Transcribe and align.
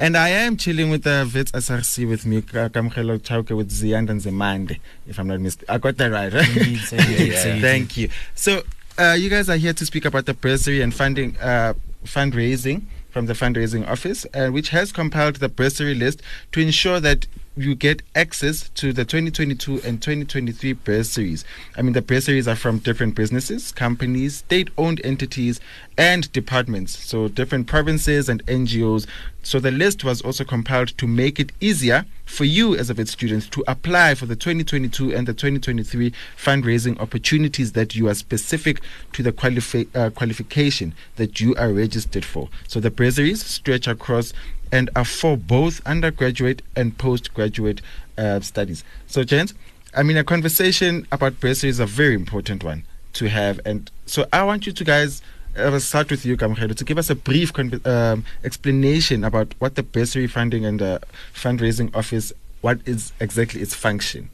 And 0.00 0.16
I 0.16 0.30
am 0.30 0.56
chilling 0.56 0.88
with 0.88 1.02
the 1.02 1.30
Wits 1.32 1.52
SRC 1.52 2.08
with 2.08 2.24
me, 2.24 2.40
Kamohelo 2.40 3.18
Chauke 3.18 3.54
with 3.54 3.70
Ziand 3.70 4.08
and 4.08 4.18
Zemande, 4.18 4.80
if 5.06 5.18
I'm 5.18 5.28
not 5.28 5.40
mistaken. 5.40 5.74
I 5.74 5.76
got 5.76 5.98
that 5.98 6.10
right, 6.10 6.32
right? 6.32 6.56
Indeed, 6.56 6.78
sir, 6.78 6.96
indeed, 6.96 7.32
sir, 7.36 7.54
you 7.56 7.60
Thank 7.60 7.98
you. 7.98 8.08
So, 8.34 8.62
uh, 8.96 9.14
you 9.18 9.28
guys 9.28 9.50
are 9.50 9.56
here 9.56 9.74
to 9.74 9.84
speak 9.84 10.06
about 10.06 10.24
the 10.24 10.32
bursary 10.32 10.80
and 10.80 10.94
funding, 10.94 11.36
uh, 11.36 11.74
fundraising 12.06 12.84
from 13.10 13.26
the 13.26 13.34
fundraising 13.34 13.86
office, 13.86 14.24
uh, 14.32 14.48
which 14.48 14.70
has 14.70 14.90
compiled 14.90 15.36
the 15.36 15.50
bursary 15.50 15.94
list 15.94 16.22
to 16.52 16.60
ensure 16.60 16.98
that 17.00 17.26
you 17.56 17.74
get 17.74 18.02
access 18.14 18.68
to 18.70 18.92
the 18.92 19.04
2022 19.04 19.80
and 19.82 20.00
2023 20.00 20.72
bursaries. 20.74 21.44
I 21.76 21.82
mean, 21.82 21.92
the 21.92 22.02
bursaries 22.02 22.46
are 22.46 22.56
from 22.56 22.78
different 22.78 23.14
businesses, 23.14 23.72
companies, 23.72 24.36
state 24.36 24.70
owned 24.78 25.00
entities, 25.04 25.60
and 25.98 26.30
departments, 26.32 26.98
so 26.98 27.28
different 27.28 27.66
provinces 27.66 28.28
and 28.28 28.44
NGOs. 28.46 29.06
So 29.42 29.58
the 29.58 29.70
list 29.70 30.04
was 30.04 30.22
also 30.22 30.44
compiled 30.44 30.96
to 30.98 31.06
make 31.06 31.40
it 31.40 31.52
easier 31.60 32.04
for 32.24 32.44
you 32.44 32.76
as 32.76 32.88
a 32.88 32.94
Wits 32.94 33.12
student 33.12 33.50
to 33.52 33.64
apply 33.66 34.14
for 34.14 34.26
the 34.26 34.36
2022 34.36 35.14
and 35.14 35.26
the 35.26 35.34
2023 35.34 36.12
fundraising 36.36 36.98
opportunities 37.00 37.72
that 37.72 37.94
you 37.94 38.08
are 38.08 38.14
specific 38.14 38.80
to 39.12 39.22
the 39.22 39.32
qualifi- 39.32 39.88
uh, 39.94 40.10
qualification 40.10 40.94
that 41.16 41.40
you 41.40 41.54
are 41.56 41.72
registered 41.72 42.24
for. 42.24 42.48
So 42.68 42.80
the 42.80 42.90
bursaries 42.90 43.44
stretch 43.44 43.88
across 43.88 44.32
and 44.72 44.90
are 44.96 45.04
for 45.04 45.36
both 45.36 45.84
undergraduate 45.86 46.62
and 46.76 46.96
postgraduate 46.96 47.80
uh, 48.18 48.40
studies. 48.40 48.84
So, 49.06 49.24
gents, 49.24 49.54
I 49.94 50.02
mean, 50.02 50.16
a 50.16 50.24
conversation 50.24 51.06
about 51.10 51.40
bursary 51.40 51.70
is 51.70 51.80
a 51.80 51.86
very 51.86 52.14
important 52.14 52.62
one 52.62 52.84
to 53.14 53.28
have. 53.28 53.60
And 53.64 53.90
so, 54.06 54.26
I 54.32 54.44
want 54.44 54.66
you 54.66 54.72
to 54.72 54.84
guys 54.84 55.22
uh, 55.56 55.78
start 55.78 56.10
with 56.10 56.24
you, 56.24 56.36
Kamohelo, 56.36 56.76
to 56.76 56.84
give 56.84 56.98
us 56.98 57.10
a 57.10 57.14
brief 57.14 57.52
con- 57.52 57.80
um, 57.84 58.24
explanation 58.44 59.24
about 59.24 59.54
what 59.58 59.74
the 59.74 59.82
bursary 59.82 60.26
funding 60.26 60.64
and 60.64 60.78
the 60.78 61.00
fundraising 61.34 61.94
office, 61.94 62.32
what 62.60 62.78
is 62.86 63.12
exactly 63.20 63.60
its 63.60 63.74
function. 63.74 64.30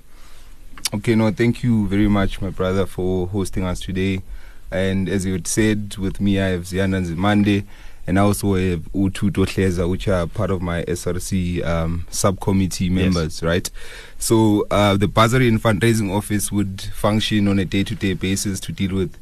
Okay, 0.95 1.15
no, 1.15 1.31
thank 1.33 1.63
you 1.63 1.89
very 1.89 2.09
much, 2.09 2.41
my 2.41 2.51
brother, 2.51 2.87
for 2.87 3.27
hosting 3.29 3.65
us 3.65 3.81
today. 3.81 4.23
And 4.71 5.09
as 5.09 5.25
you 5.25 5.33
had 5.33 5.47
said, 5.47 5.97
with 5.97 6.21
me, 6.21 6.41
I 6.41 6.49
have 6.49 6.63
Zianda 6.63 7.03
Nzimande 7.03 7.65
and 8.07 8.19
I 8.19 8.23
also 8.23 8.55
have 8.55 8.89
Utu 8.95 9.31
Totleza, 9.31 9.89
which 9.89 10.07
are 10.07 10.27
part 10.27 10.51
of 10.51 10.63
my 10.63 10.85
SRC 10.85 11.65
um, 11.65 12.07
subcommittee 12.11 12.89
members, 12.89 13.37
yes. 13.37 13.43
right? 13.43 13.71
So 14.19 14.67
uh, 14.71 14.97
the 14.97 15.09
bursary 15.09 15.49
and 15.49 15.61
fundraising 15.61 16.15
office 16.15 16.53
would 16.53 16.83
function 16.95 17.49
on 17.49 17.59
a 17.59 17.65
day-to-day 17.65 18.15
basis 18.15 18.61
to 18.61 18.73
deal 18.73 18.95
with 18.95 19.19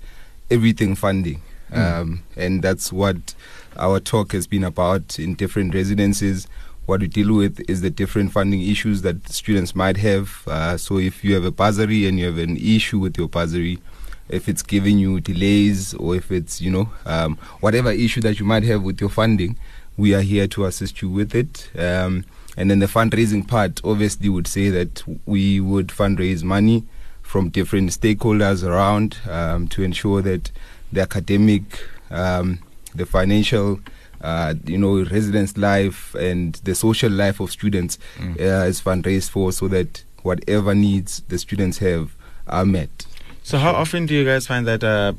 everything 0.50 0.94
funding, 0.94 1.40
mm. 1.70 1.78
um, 1.78 2.22
and 2.36 2.62
that's 2.62 2.92
what 2.92 3.34
our 3.76 4.00
talk 4.00 4.32
has 4.32 4.46
been 4.46 4.64
about 4.64 5.18
in 5.18 5.34
different 5.34 5.74
residences. 5.74 6.46
What 6.86 7.00
we 7.00 7.06
deal 7.06 7.34
with 7.34 7.62
is 7.68 7.80
the 7.80 7.88
different 7.88 8.32
funding 8.32 8.60
issues 8.60 9.00
that 9.02 9.26
students 9.28 9.74
might 9.74 9.96
have. 9.96 10.46
Uh, 10.46 10.76
so 10.76 10.98
if 10.98 11.24
you 11.24 11.34
have 11.34 11.44
a 11.44 11.50
bursary 11.50 12.06
and 12.06 12.18
you 12.18 12.26
have 12.26 12.36
an 12.36 12.58
issue 12.58 12.98
with 12.98 13.16
your 13.16 13.28
bursary, 13.28 13.78
if 14.28 14.48
it's 14.48 14.62
giving 14.62 14.98
you 14.98 15.20
delays 15.20 15.94
or 15.94 16.16
if 16.16 16.30
it's, 16.30 16.60
you 16.60 16.70
know, 16.70 16.88
um, 17.06 17.36
whatever 17.60 17.90
issue 17.90 18.20
that 18.22 18.38
you 18.38 18.46
might 18.46 18.64
have 18.64 18.82
with 18.82 19.00
your 19.00 19.10
funding, 19.10 19.56
we 19.96 20.14
are 20.14 20.22
here 20.22 20.46
to 20.48 20.64
assist 20.64 21.02
you 21.02 21.08
with 21.08 21.34
it. 21.34 21.70
Um, 21.78 22.24
and 22.56 22.70
then 22.70 22.78
the 22.78 22.86
fundraising 22.86 23.46
part 23.46 23.80
obviously 23.84 24.28
would 24.28 24.46
say 24.46 24.70
that 24.70 25.02
we 25.26 25.60
would 25.60 25.88
fundraise 25.88 26.42
money 26.42 26.84
from 27.22 27.48
different 27.48 27.90
stakeholders 27.90 28.66
around 28.66 29.18
um, 29.28 29.66
to 29.68 29.82
ensure 29.82 30.22
that 30.22 30.50
the 30.92 31.00
academic, 31.00 31.62
um, 32.10 32.60
the 32.94 33.06
financial, 33.06 33.80
uh, 34.20 34.54
you 34.64 34.78
know, 34.78 35.04
residence 35.04 35.56
life 35.56 36.14
and 36.14 36.54
the 36.64 36.74
social 36.74 37.10
life 37.10 37.40
of 37.40 37.50
students 37.50 37.98
mm. 38.16 38.38
uh, 38.40 38.64
is 38.66 38.80
fundraised 38.80 39.30
for 39.30 39.52
so 39.52 39.68
that 39.68 40.04
whatever 40.22 40.74
needs 40.74 41.22
the 41.28 41.38
students 41.38 41.78
have 41.78 42.14
are 42.46 42.64
met. 42.64 43.06
So, 43.44 43.58
how 43.58 43.72
often 43.72 44.06
do 44.06 44.14
you 44.14 44.24
guys 44.24 44.46
find 44.46 44.66
that 44.66 44.82
uh, 44.82 45.12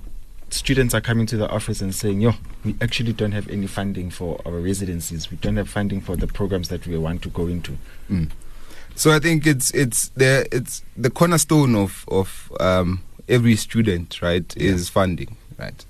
students 0.49 0.95
are 0.95 0.99
coming 0.99 1.27
to 1.27 1.37
the 1.37 1.47
office 1.47 1.79
and 1.79 1.93
saying, 1.93 2.21
"Yo, 2.21 2.33
we 2.63 2.75
actually 2.81 3.13
don't 3.13 3.33
have 3.33 3.47
any 3.49 3.67
funding 3.67 4.09
for 4.09 4.41
our 4.47 4.53
residencies. 4.53 5.29
We 5.29 5.37
don't 5.37 5.57
have 5.57 5.69
funding 5.69 6.01
for 6.01 6.15
the 6.15 6.25
programs 6.25 6.69
that 6.69 6.87
we 6.87 6.97
want 6.97 7.21
to 7.21 7.29
go 7.29 7.45
into." 7.45 7.77
Mm. 8.09 8.31
So, 8.95 9.11
I 9.11 9.19
think 9.19 9.45
it's 9.45 9.69
it's 9.75 10.09
the 10.09 10.47
it's 10.51 10.81
the 10.97 11.11
cornerstone 11.11 11.75
of 11.75 12.03
of 12.07 12.51
um, 12.59 13.03
every 13.29 13.55
student, 13.55 14.19
right? 14.23 14.51
Yeah. 14.57 14.71
Is 14.71 14.89
funding, 14.89 15.37
right? 15.59 15.85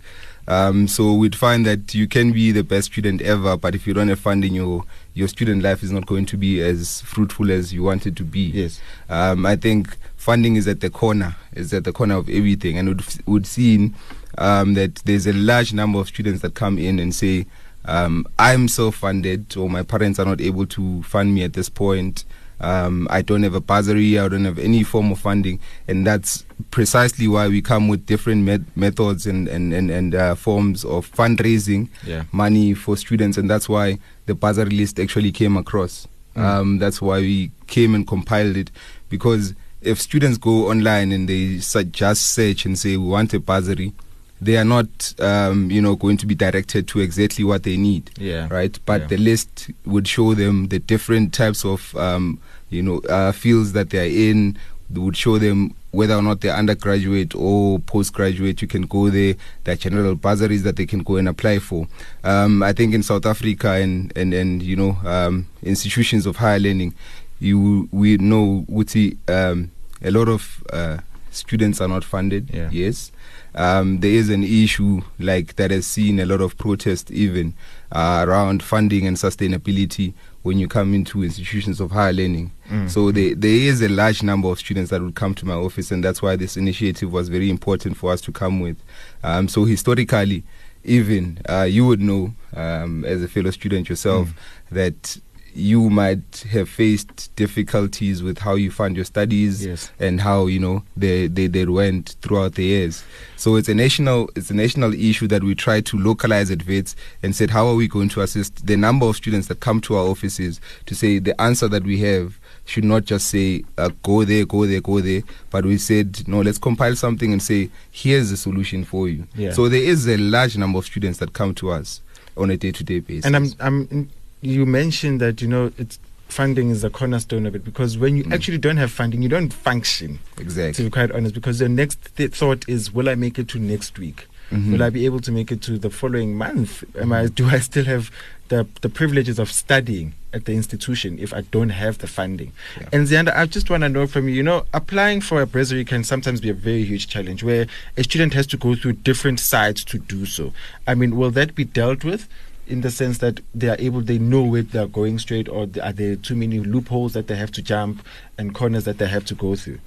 Um, 0.48 0.88
so 0.88 1.14
we'd 1.14 1.36
find 1.36 1.66
that 1.66 1.96
you 1.96 2.08
can 2.08 2.32
be 2.32 2.52
the 2.52 2.64
best 2.64 2.92
student 2.92 3.22
ever, 3.22 3.58
but 3.58 3.74
if 3.74 3.88
you 3.88 3.94
don't 3.94 4.10
have 4.10 4.20
funding, 4.20 4.54
your 4.54 4.84
your 5.16 5.30
student 5.30 5.64
life 5.64 5.82
is 5.82 5.92
not 5.92 6.06
going 6.06 6.26
to 6.28 6.38
be 6.38 6.62
as 6.62 7.02
fruitful 7.02 7.50
as 7.50 7.74
you 7.74 7.82
want 7.82 8.06
it 8.06 8.16
to 8.18 8.24
be. 8.24 8.42
Yes. 8.42 8.80
Um, 9.10 9.46
I 9.46 9.56
think 9.56 9.98
funding 10.18 10.58
is 10.58 10.68
at 10.68 10.82
the 10.82 10.90
corner, 10.90 11.36
is 11.54 11.74
at 11.74 11.86
the 11.86 11.94
corner 11.94 12.16
of 12.16 12.30
everything, 12.30 12.78
and 12.78 12.90
would 12.90 13.04
would 13.26 13.48
seen 13.48 13.96
um, 14.38 14.76
that 14.76 14.96
there's 15.06 15.26
a 15.26 15.34
large 15.34 15.74
number 15.74 16.00
of 16.00 16.08
students 16.10 16.42
that 16.42 16.54
come 16.54 16.78
in 16.78 17.00
and 17.00 17.16
say, 17.16 17.48
um, 17.86 18.28
"I'm 18.38 18.68
self-funded, 18.68 19.56
or 19.58 19.70
my 19.70 19.84
parents 19.84 20.20
are 20.20 20.26
not 20.26 20.42
able 20.42 20.68
to 20.68 21.02
fund 21.04 21.34
me 21.34 21.44
at 21.44 21.54
this 21.54 21.70
point." 21.70 22.26
Um, 22.60 23.08
I 23.10 23.22
don't 23.22 23.44
have 23.44 23.54
a 23.54 23.60
bursary, 23.60 24.18
I 24.18 24.30
don't 24.30 24.46
have 24.46 24.60
any 24.60 24.84
form 24.84 25.12
of 25.12 25.20
funding, 25.20 25.60
and 25.90 26.08
that's 26.08 26.46
precisely 26.72 27.28
why 27.28 27.50
we 27.50 27.62
come 27.62 27.90
with 27.90 28.06
different 28.06 28.44
met- 28.44 28.78
methods 28.78 29.28
and 29.28 29.48
and 29.48 29.74
and, 29.74 29.92
and 29.92 30.16
uh, 30.16 30.36
forms 30.36 30.86
of 30.86 31.10
fundraising 31.12 31.90
yeah. 32.06 32.24
money 32.32 32.74
for 32.74 32.96
students, 32.96 33.38
and 33.38 33.50
that's 33.50 33.68
why 33.68 34.00
the 34.26 34.36
bursary 34.36 34.72
list 34.72 35.00
actually 35.00 35.32
came 35.32 35.58
across. 35.58 36.08
Mm. 36.36 36.42
Um, 36.42 36.78
that's 36.80 37.02
why 37.02 37.20
we 37.20 37.52
came 37.68 37.96
and 37.96 38.06
compiled 38.06 38.58
it 38.58 38.72
because 39.10 39.54
if 39.82 40.02
students 40.02 40.38
go 40.38 40.70
online 40.70 41.12
and 41.12 41.30
they 41.30 41.58
just 41.58 42.32
search 42.32 42.66
and 42.66 42.78
say 42.78 42.98
we 42.98 43.08
want 43.08 43.34
a 43.34 43.40
bursary, 43.40 43.94
they 44.42 44.58
are 44.58 44.66
not 44.66 45.14
um, 45.20 45.72
you 45.72 45.82
know 45.82 45.96
going 45.96 46.18
to 46.18 46.26
be 46.26 46.36
directed 46.36 46.88
to 46.90 47.00
exactly 47.00 47.44
what 47.44 47.64
they 47.64 47.78
need 47.78 48.12
yeah 48.18 48.48
right 48.52 48.80
but 48.86 49.02
yeah. 49.02 49.08
the 49.08 49.18
list 49.18 49.72
would 49.86 50.08
show 50.08 50.34
them 50.34 50.68
the 50.68 50.80
different 50.80 51.34
types 51.34 51.64
of 51.64 51.96
um, 51.96 52.40
you 52.70 52.82
know 52.82 53.00
uh, 53.10 53.32
fields 53.32 53.74
that 53.74 53.90
they 53.92 54.00
are 54.00 54.32
in 54.32 54.58
they 54.90 55.00
would 55.00 55.16
show 55.16 55.38
them 55.40 55.74
whether 55.96 56.16
or 56.16 56.22
not 56.22 56.42
they're 56.42 56.56
undergraduate 56.56 57.34
or 57.36 57.80
postgraduate 57.80 58.62
you 58.62 58.68
can 58.68 58.84
go 58.84 59.10
there. 59.10 59.36
There 59.64 59.74
are 59.74 59.78
general 59.78 60.16
bursaries 60.16 60.64
that 60.64 60.76
they 60.76 60.86
can 60.86 61.04
go 61.04 61.16
and 61.18 61.28
apply 61.28 61.60
for. 61.60 61.88
Um, 62.24 62.62
I 62.64 62.74
think 62.74 62.94
in 62.94 63.04
South 63.04 63.26
Africa 63.26 63.72
and 63.72 64.12
and, 64.16 64.34
and 64.34 64.62
you 64.62 64.76
know 64.76 64.98
um, 65.06 65.48
institutions 65.64 66.26
of 66.26 66.36
higher 66.38 66.60
learning 66.60 66.94
you 67.40 67.90
we 67.92 68.18
know 68.18 68.66
Uti, 68.70 69.18
um, 69.28 69.72
a 70.02 70.12
lot 70.12 70.28
of 70.28 70.64
uh, 70.72 70.98
students 71.32 71.82
are 71.82 71.88
not 71.88 72.04
funded. 72.04 72.50
Yeah. 72.54 72.70
yes. 72.72 73.12
Um, 73.54 74.00
there 74.00 74.12
is 74.12 74.30
an 74.30 74.44
issue 74.44 75.02
like 75.18 75.56
that 75.56 75.72
has 75.72 75.88
seen 75.88 76.20
a 76.20 76.26
lot 76.26 76.42
of 76.42 76.58
protest 76.58 77.10
even 77.12 77.54
uh, 77.92 78.26
around 78.28 78.62
funding 78.62 79.08
and 79.08 79.16
sustainability 79.16 80.14
when 80.46 80.60
you 80.60 80.68
come 80.68 80.94
into 80.94 81.24
institutions 81.24 81.82
of 81.82 81.90
higher 81.90 82.14
learning. 82.14 82.52
Mm. 82.70 82.88
So 82.88 83.12
there, 83.12 83.34
there 83.34 83.50
is 83.50 83.82
a 83.82 83.90
large 83.90 84.22
number 84.22 84.48
of 84.48 84.60
students 84.60 84.92
that 84.92 85.02
would 85.02 85.16
come 85.16 85.34
to 85.34 85.46
my 85.46 85.56
office, 85.56 85.90
and 85.90 86.04
that's 86.04 86.22
why 86.22 86.36
this 86.36 86.56
initiative 86.56 87.12
was 87.12 87.30
very 87.30 87.50
important 87.50 87.98
for 87.98 88.12
us 88.12 88.22
to 88.22 88.32
come 88.32 88.60
with. 88.60 88.78
Um, 89.24 89.48
so 89.48 89.64
historically, 89.66 90.44
even 90.84 91.40
uh, 91.50 91.64
you 91.64 91.88
would 91.88 92.00
know 92.00 92.36
um, 92.54 93.04
as 93.06 93.24
a 93.24 93.28
fellow 93.28 93.50
student 93.50 93.90
yourself 93.90 94.28
mm. 94.28 94.36
that 94.70 95.18
you 95.56 95.90
might 95.90 96.46
have 96.52 96.68
faced 96.68 97.34
difficulties 97.38 98.22
with 98.22 98.40
how 98.40 98.56
you 98.56 98.70
fund 98.70 98.96
your 98.98 99.06
studies 99.06 99.66
yes. 99.66 99.90
and 100.00 100.20
how 100.20 100.48
you 100.48 100.60
know 100.60 100.84
they, 100.98 101.28
they 101.28 101.48
they 101.48 101.66
went 101.66 102.18
throughout 102.22 102.56
the 102.56 102.64
years. 102.64 103.04
So 103.38 103.56
it's 103.56 103.70
a 103.70 103.74
national 103.74 104.30
it's 104.36 104.50
a 104.50 104.54
national 104.54 104.94
issue 104.94 105.28
that 105.28 105.44
we 105.44 105.56
try 105.56 105.80
to 105.82 105.98
localize 105.98 106.52
at 106.52 106.68
Wits 106.68 106.96
and 107.24 107.34
said 107.36 107.50
how 107.50 107.68
are 107.68 107.76
we 107.76 107.88
going 107.88 108.10
to 108.10 108.22
assist 108.22 108.68
the 108.68 108.76
number 108.76 109.06
of 109.06 109.16
students 109.16 109.48
that 109.48 109.62
come 109.62 109.80
to 109.82 109.96
our 109.96 110.06
offices 110.06 110.60
to 110.88 110.96
say 110.96 111.20
the 111.20 111.40
answer 111.42 111.70
that 111.70 111.84
we 111.84 112.00
have 112.02 112.38
should 112.66 112.84
not 112.84 113.06
just 113.06 113.28
say 113.28 113.64
uh, 113.78 113.90
go 114.04 114.26
there, 114.26 114.46
go 114.46 114.66
there, 114.66 114.82
go 114.82 115.00
there, 115.00 115.22
but 115.52 115.64
we 115.66 115.78
said 115.78 116.28
no, 116.28 116.42
let's 116.42 116.58
compile 116.58 116.96
something 116.96 117.32
and 117.32 117.42
say 117.42 117.70
here's 117.92 118.30
the 118.30 118.38
solution 118.38 118.84
for 118.84 119.08
you. 119.08 119.26
Yeah. 119.36 119.54
So 119.54 119.70
there 119.70 119.82
is 119.82 120.08
a 120.08 120.18
large 120.18 120.58
number 120.58 120.80
of 120.80 120.86
students 120.86 121.20
that 121.20 121.32
come 121.32 121.56
to 121.56 121.72
us 121.72 122.02
on 122.36 122.50
a 122.50 122.58
day-to-day 122.58 123.00
basis. 123.00 123.26
And 123.26 123.36
I'm 123.38 123.54
I'm 123.60 124.10
you 124.46 124.66
mentioned 124.66 125.20
that 125.22 125.42
you 125.42 125.48
know 125.48 125.72
it's 125.78 126.00
funding 126.28 126.70
is 126.70 126.82
the 126.82 126.90
cornerstone 126.90 127.46
of 127.46 127.56
it 127.56 127.64
because 127.64 127.98
when 127.98 128.18
you 128.18 128.24
mm. 128.24 128.34
actually 128.34 128.58
don't 128.58 128.78
have 128.78 128.92
funding, 128.92 129.22
you 129.22 129.30
don't 129.30 129.54
function. 129.54 130.20
Exactly. 130.38 130.74
To 130.74 130.84
be 130.84 130.90
quite 130.90 131.12
honest, 131.12 131.34
because 131.34 131.60
the 131.60 131.70
next 131.70 132.16
th- 132.16 132.32
thought 132.32 132.68
is, 132.68 132.94
will 132.94 133.10
I 133.10 133.16
make 133.16 133.40
it 133.40 133.48
to 133.50 133.60
next 133.60 133.98
week? 133.98 134.28
Mm-hmm. 134.52 134.74
Will 134.74 134.84
I 134.84 134.90
be 134.90 135.06
able 135.06 135.20
to 135.22 135.32
make 135.32 135.52
it 135.52 135.62
to 135.64 135.78
the 135.78 135.90
following 135.90 136.38
month? 136.38 136.84
Am 136.98 137.12
I? 137.12 137.28
Do 137.28 137.48
I 137.48 137.60
still 137.60 137.86
have 137.86 138.12
the 138.50 138.68
the 138.82 138.90
privileges 138.90 139.40
of 139.40 139.52
studying 139.52 140.14
at 140.34 140.46
the 140.46 140.54
institution 140.54 141.18
if 141.18 141.34
I 141.34 141.42
don't 141.42 141.70
have 141.70 141.98
the 141.98 142.08
funding? 142.08 142.52
Yeah. 142.80 142.90
And 142.94 143.08
Zianda, 143.08 143.36
I 143.36 143.48
just 143.48 143.72
want 143.72 143.82
to 143.82 143.90
know 143.90 144.06
from 144.06 144.30
you. 144.30 144.36
You 144.36 144.44
know, 144.44 144.66
applying 144.72 145.22
for 145.22 145.42
a 145.42 145.48
bursary 145.48 145.84
can 145.84 146.04
sometimes 146.04 146.42
be 146.42 146.50
a 146.50 146.54
very 146.54 146.84
huge 146.84 147.08
challenge 147.08 147.44
where 147.44 147.66
a 147.98 148.04
student 148.04 148.36
has 148.36 148.46
to 148.48 148.58
go 148.58 148.76
through 148.76 148.94
different 148.94 149.40
sites 149.40 149.84
to 149.86 149.98
do 149.98 150.28
so. 150.28 150.54
I 150.86 150.94
mean, 150.94 151.16
will 151.16 151.32
that 151.32 151.56
be 151.56 151.64
dealt 151.64 152.04
with? 152.04 152.28
In 152.68 152.82
the 152.82 152.92
sense 152.92 153.20
that 153.20 153.40
they 153.54 153.70
are 153.70 153.76
able, 153.80 154.02
they 154.02 154.18
know 154.18 154.42
where 154.44 154.62
they 154.64 154.80
are 154.80 154.88
going 154.88 155.20
straight, 155.20 155.48
or 155.48 155.68
are 155.82 155.94
there 155.94 156.16
too 156.16 156.36
many 156.36 156.60
loopholes 156.60 157.14
that 157.14 157.28
they 157.28 157.36
have 157.36 157.52
to 157.54 157.62
jump 157.62 158.04
and 158.38 158.54
corners 158.56 158.86
that 158.86 158.98
they 158.98 159.08
have 159.08 159.26
to 159.26 159.36
go 159.36 159.56
through? 159.56 159.80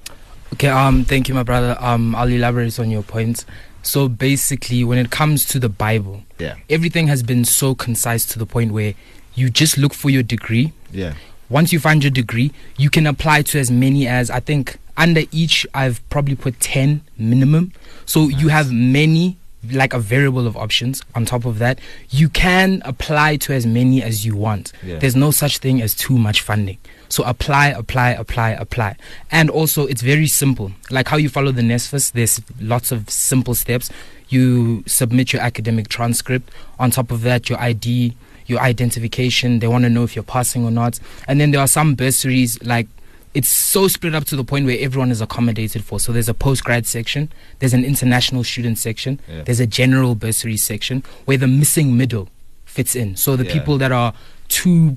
Okay, 0.54 0.68
um, 0.68 1.04
thank 1.04 1.28
you, 1.28 1.34
my 1.34 1.42
brother. 1.42 1.76
Um, 1.80 2.14
I'll 2.14 2.28
elaborate 2.28 2.78
on 2.78 2.90
your 2.90 3.02
points. 3.02 3.44
So 3.82 4.08
basically, 4.08 4.82
when 4.84 4.98
it 4.98 5.10
comes 5.10 5.44
to 5.46 5.58
the 5.58 5.68
Bible, 5.68 6.22
Yeah. 6.38 6.54
everything 6.70 7.08
has 7.08 7.22
been 7.22 7.44
so 7.44 7.74
concise 7.74 8.24
to 8.26 8.38
the 8.38 8.46
point 8.46 8.72
where 8.72 8.94
you 9.34 9.50
just 9.50 9.76
look 9.78 9.92
for 9.94 10.10
your 10.10 10.22
degree. 10.22 10.72
Yeah. 10.92 11.14
Once 11.48 11.72
you 11.72 11.78
find 11.78 12.02
your 12.02 12.10
degree, 12.10 12.52
you 12.76 12.90
can 12.90 13.06
apply 13.06 13.42
to 13.42 13.58
as 13.58 13.70
many 13.70 14.06
as 14.06 14.30
I 14.30 14.40
think 14.40 14.78
under 14.96 15.22
each 15.30 15.66
I've 15.72 16.06
probably 16.10 16.34
put 16.34 16.60
10 16.60 17.02
minimum. 17.16 17.72
So 18.04 18.28
you 18.28 18.48
have 18.48 18.72
many 18.72 19.36
like 19.72 19.92
a 19.92 19.98
variable 19.98 20.46
of 20.46 20.56
options 20.56 21.02
on 21.14 21.24
top 21.24 21.44
of 21.44 21.58
that. 21.58 21.78
You 22.10 22.28
can 22.28 22.82
apply 22.84 23.36
to 23.38 23.52
as 23.52 23.66
many 23.66 24.02
as 24.02 24.24
you 24.24 24.36
want. 24.36 24.72
Yeah. 24.84 24.98
There's 24.98 25.16
no 25.16 25.30
such 25.30 25.58
thing 25.58 25.82
as 25.82 25.94
too 25.94 26.16
much 26.18 26.42
funding. 26.42 26.78
So 27.08 27.24
apply, 27.24 27.68
apply, 27.68 28.10
apply, 28.10 28.50
apply. 28.50 28.96
And 29.30 29.50
also 29.50 29.86
it's 29.86 30.02
very 30.02 30.26
simple. 30.26 30.72
Like 30.90 31.08
how 31.08 31.16
you 31.16 31.28
follow 31.28 31.52
the 31.52 31.62
NSFAS, 31.62 32.12
there's 32.12 32.40
lots 32.60 32.92
of 32.92 33.08
simple 33.10 33.54
steps. 33.54 33.90
You 34.28 34.84
submit 34.86 35.32
your 35.32 35.42
academic 35.42 35.88
transcript. 35.88 36.50
On 36.78 36.90
top 36.90 37.10
of 37.10 37.22
that, 37.22 37.48
your 37.48 37.58
ID, 37.58 38.14
your 38.46 38.60
identification. 38.60 39.58
They 39.58 39.68
want 39.68 39.84
to 39.84 39.90
know 39.90 40.04
if 40.04 40.14
you're 40.14 40.22
passing 40.22 40.64
or 40.64 40.70
not. 40.70 41.00
And 41.26 41.40
then 41.40 41.50
there 41.50 41.60
are 41.60 41.68
some 41.68 41.94
bursaries 41.94 42.62
like 42.62 42.86
it's 43.34 43.48
so 43.48 43.88
split 43.88 44.14
up 44.14 44.24
to 44.26 44.36
the 44.36 44.44
point 44.44 44.66
where 44.66 44.78
everyone 44.80 45.10
is 45.10 45.20
accommodated 45.20 45.84
for. 45.84 46.00
So 46.00 46.12
there's 46.12 46.28
a 46.28 46.34
postgrad 46.34 46.86
section, 46.86 47.30
there's 47.58 47.74
an 47.74 47.84
international 47.84 48.44
student 48.44 48.78
section, 48.78 49.20
Yeah. 49.28 49.42
there's 49.42 49.60
a 49.60 49.66
general 49.66 50.14
bursary 50.14 50.56
section 50.56 51.02
where 51.24 51.36
the 51.38 51.46
missing 51.48 51.96
middle 51.96 52.28
fits 52.64 52.94
in. 52.94 53.16
So 53.16 53.36
the 53.36 53.44
Yeah. 53.44 53.52
people 53.52 53.78
that 53.78 53.92
are 53.92 54.14
too 54.48 54.96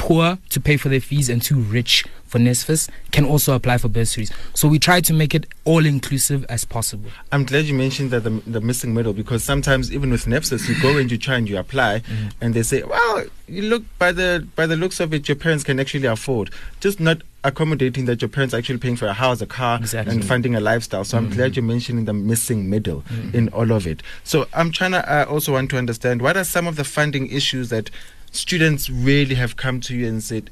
poor 0.00 0.38
to 0.48 0.60
pay 0.60 0.76
for 0.78 0.88
their 0.88 1.00
fees 1.00 1.28
and 1.28 1.42
too 1.42 1.60
rich 1.60 2.06
for 2.24 2.38
NSFAS 2.38 2.88
can 3.10 3.24
also 3.26 3.54
apply 3.54 3.76
for 3.78 3.88
bursaries. 3.88 4.32
So 4.54 4.66
we 4.66 4.78
try 4.78 5.00
to 5.02 5.12
make 5.12 5.34
it 5.34 5.46
all 5.64 5.84
inclusive 5.84 6.46
as 6.48 6.64
possible. 6.64 7.10
I'm 7.32 7.44
glad 7.44 7.64
you 7.66 7.74
mentioned 7.74 8.10
that 8.12 8.20
the, 8.24 8.30
the 8.46 8.60
missing 8.62 8.94
middle 8.94 9.12
because 9.12 9.44
sometimes 9.44 9.92
even 9.92 10.10
with 10.10 10.24
NSFAS 10.24 10.68
you 10.68 10.80
go 10.80 10.96
and 10.96 11.10
you 11.10 11.18
try 11.18 11.36
and 11.36 11.48
you 11.48 11.58
apply 11.58 12.02
and 12.40 12.54
they 12.54 12.62
say, 12.62 12.82
well, 12.82 13.24
you 13.46 13.62
look 13.62 13.82
by 13.98 14.10
the 14.12 14.46
by 14.56 14.66
the 14.66 14.76
looks 14.76 15.00
of 15.00 15.12
it, 15.12 15.28
your 15.28 15.36
parents 15.36 15.64
can 15.64 15.78
actually 15.80 16.06
afford. 16.06 16.50
Just 16.78 16.98
not 17.00 17.20
accommodating 17.42 18.04
that 18.04 18.22
your 18.22 18.28
parents 18.28 18.54
are 18.54 18.58
actually 18.58 18.78
paying 18.78 18.96
for 18.96 19.06
a 19.06 19.12
house, 19.12 19.40
a 19.40 19.46
car, 19.46 19.78
Exactly. 19.78 20.14
and 20.14 20.24
funding 20.24 20.54
a 20.54 20.60
lifestyle. 20.60 21.04
So 21.04 21.18
I'm 21.18 21.30
glad 21.30 21.56
you're 21.56 21.64
mentioning 21.64 22.04
the 22.04 22.12
missing 22.14 22.70
middle 22.70 23.02
in 23.32 23.48
all 23.48 23.72
of 23.72 23.86
it. 23.86 24.02
So 24.24 24.46
I'm 24.54 24.70
trying 24.70 24.92
to 24.92 25.02
uh, 25.12 25.24
also 25.24 25.52
want 25.54 25.70
to 25.70 25.78
understand 25.78 26.22
what 26.22 26.36
are 26.36 26.44
some 26.44 26.66
of 26.66 26.76
the 26.76 26.84
funding 26.84 27.28
issues 27.30 27.70
that 27.70 27.90
students 28.32 28.88
really 28.90 29.34
have 29.34 29.56
come 29.56 29.80
to 29.82 29.94
you 29.96 30.06
and 30.08 30.22
said, 30.22 30.50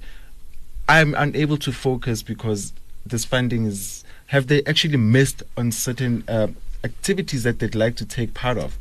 I'm 0.89 1.15
unable 1.15 1.57
to 1.59 1.73
focus 1.73 2.23
because 2.23 2.73
this 3.05 3.25
funding 3.25 3.67
is. 3.67 4.05
Have 4.27 4.47
they 4.49 4.63
actually 4.65 4.99
missed 4.99 5.43
on 5.57 5.73
certain 5.73 6.23
uh, 6.29 6.49
activities 6.85 7.45
that 7.45 7.59
they'd 7.61 7.75
like 7.75 7.97
to 7.97 8.05
take 8.05 8.35
part 8.35 8.59
of? 8.59 8.77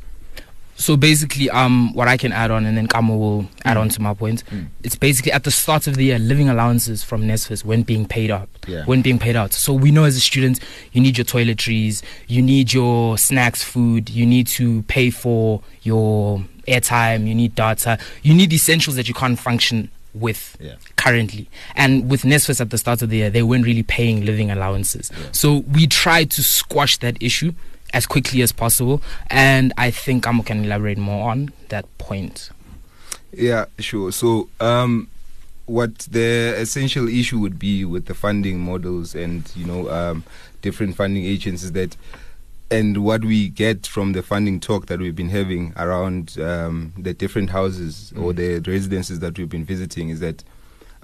So 0.76 0.96
basically, 0.96 1.50
um, 1.50 1.92
what 1.94 2.06
I 2.06 2.16
can 2.16 2.32
add 2.32 2.50
on, 2.52 2.64
and 2.64 2.76
then 2.76 2.86
Kamo 2.86 3.16
will 3.16 3.48
add 3.64 3.76
Mm. 3.76 3.80
on 3.80 3.88
to 3.88 4.02
my 4.02 4.14
point. 4.14 4.44
Mm. 4.50 4.68
It's 4.84 4.94
basically 4.94 5.32
at 5.32 5.42
the 5.42 5.50
start 5.50 5.86
of 5.88 5.96
the 5.96 6.04
year, 6.04 6.18
living 6.20 6.48
allowances 6.48 7.02
from 7.02 7.22
NSFAS 7.22 7.64
when 7.64 7.82
being 7.82 8.06
paid 8.06 8.30
out. 8.30 8.48
Yeah. 8.66 8.84
When 8.84 9.02
being 9.02 9.18
paid 9.18 9.34
out. 9.34 9.52
So 9.54 9.72
we 9.72 9.90
know 9.90 10.04
as 10.04 10.16
a 10.16 10.20
student, 10.20 10.60
you 10.92 11.00
need 11.00 11.18
your 11.18 11.24
toiletries, 11.24 12.02
you 12.28 12.42
need 12.42 12.72
your 12.72 13.18
snacks, 13.18 13.64
food, 13.64 14.08
you 14.10 14.24
need 14.24 14.46
to 14.48 14.82
pay 14.82 15.10
for 15.10 15.62
your 15.82 16.44
airtime, 16.68 17.26
you 17.26 17.34
need 17.34 17.54
data, 17.54 17.98
you 18.22 18.34
need 18.34 18.52
essentials 18.52 18.96
that 18.96 19.08
you 19.08 19.14
can't 19.14 19.38
function 19.38 19.90
with 20.14 20.56
Yeah. 20.60 20.74
currently. 20.96 21.48
And 21.76 22.08
with 22.10 22.22
NSFAS 22.24 22.60
at 22.60 22.70
the 22.70 22.78
start 22.78 23.02
of 23.02 23.10
the 23.10 23.16
year, 23.18 23.30
they 23.30 23.42
weren't 23.42 23.64
really 23.64 23.82
paying 23.82 24.24
living 24.24 24.50
allowances. 24.50 25.10
Yeah. 25.12 25.26
So 25.32 25.58
we 25.72 25.86
tried 25.86 26.30
to 26.32 26.42
squash 26.42 26.96
that 26.98 27.16
issue 27.20 27.52
as 27.94 28.06
quickly 28.06 28.42
as 28.42 28.52
possible. 28.52 29.02
And 29.28 29.72
I 29.76 29.90
think 29.90 30.26
Amo 30.26 30.42
can 30.42 30.64
elaborate 30.64 30.98
more 30.98 31.30
on 31.30 31.50
that 31.68 31.86
point. 31.98 32.50
Yeah, 33.32 33.66
sure. 33.78 34.10
So, 34.12 34.48
um, 34.60 35.08
what 35.66 35.98
the 36.10 36.54
essential 36.56 37.06
issue 37.08 37.38
would 37.38 37.58
be 37.58 37.84
with 37.84 38.06
the 38.06 38.14
funding 38.14 38.58
models 38.58 39.14
and 39.14 39.44
you 39.54 39.66
know 39.66 39.90
um, 39.90 40.24
different 40.62 40.96
funding 40.96 41.26
agents 41.26 41.62
is 41.62 41.72
that, 41.72 41.94
and 42.70 43.02
what 43.02 43.24
we 43.24 43.48
get 43.48 43.86
from 43.86 44.12
the 44.12 44.22
funding 44.22 44.60
talk 44.60 44.86
that 44.86 45.00
we've 45.00 45.16
been 45.16 45.30
having 45.30 45.72
around 45.76 46.38
um, 46.38 46.92
the 46.98 47.14
different 47.14 47.50
houses 47.50 48.12
or 48.16 48.32
the 48.32 48.60
residences 48.66 49.20
that 49.20 49.38
we've 49.38 49.48
been 49.48 49.64
visiting 49.64 50.10
is 50.10 50.20
that 50.20 50.44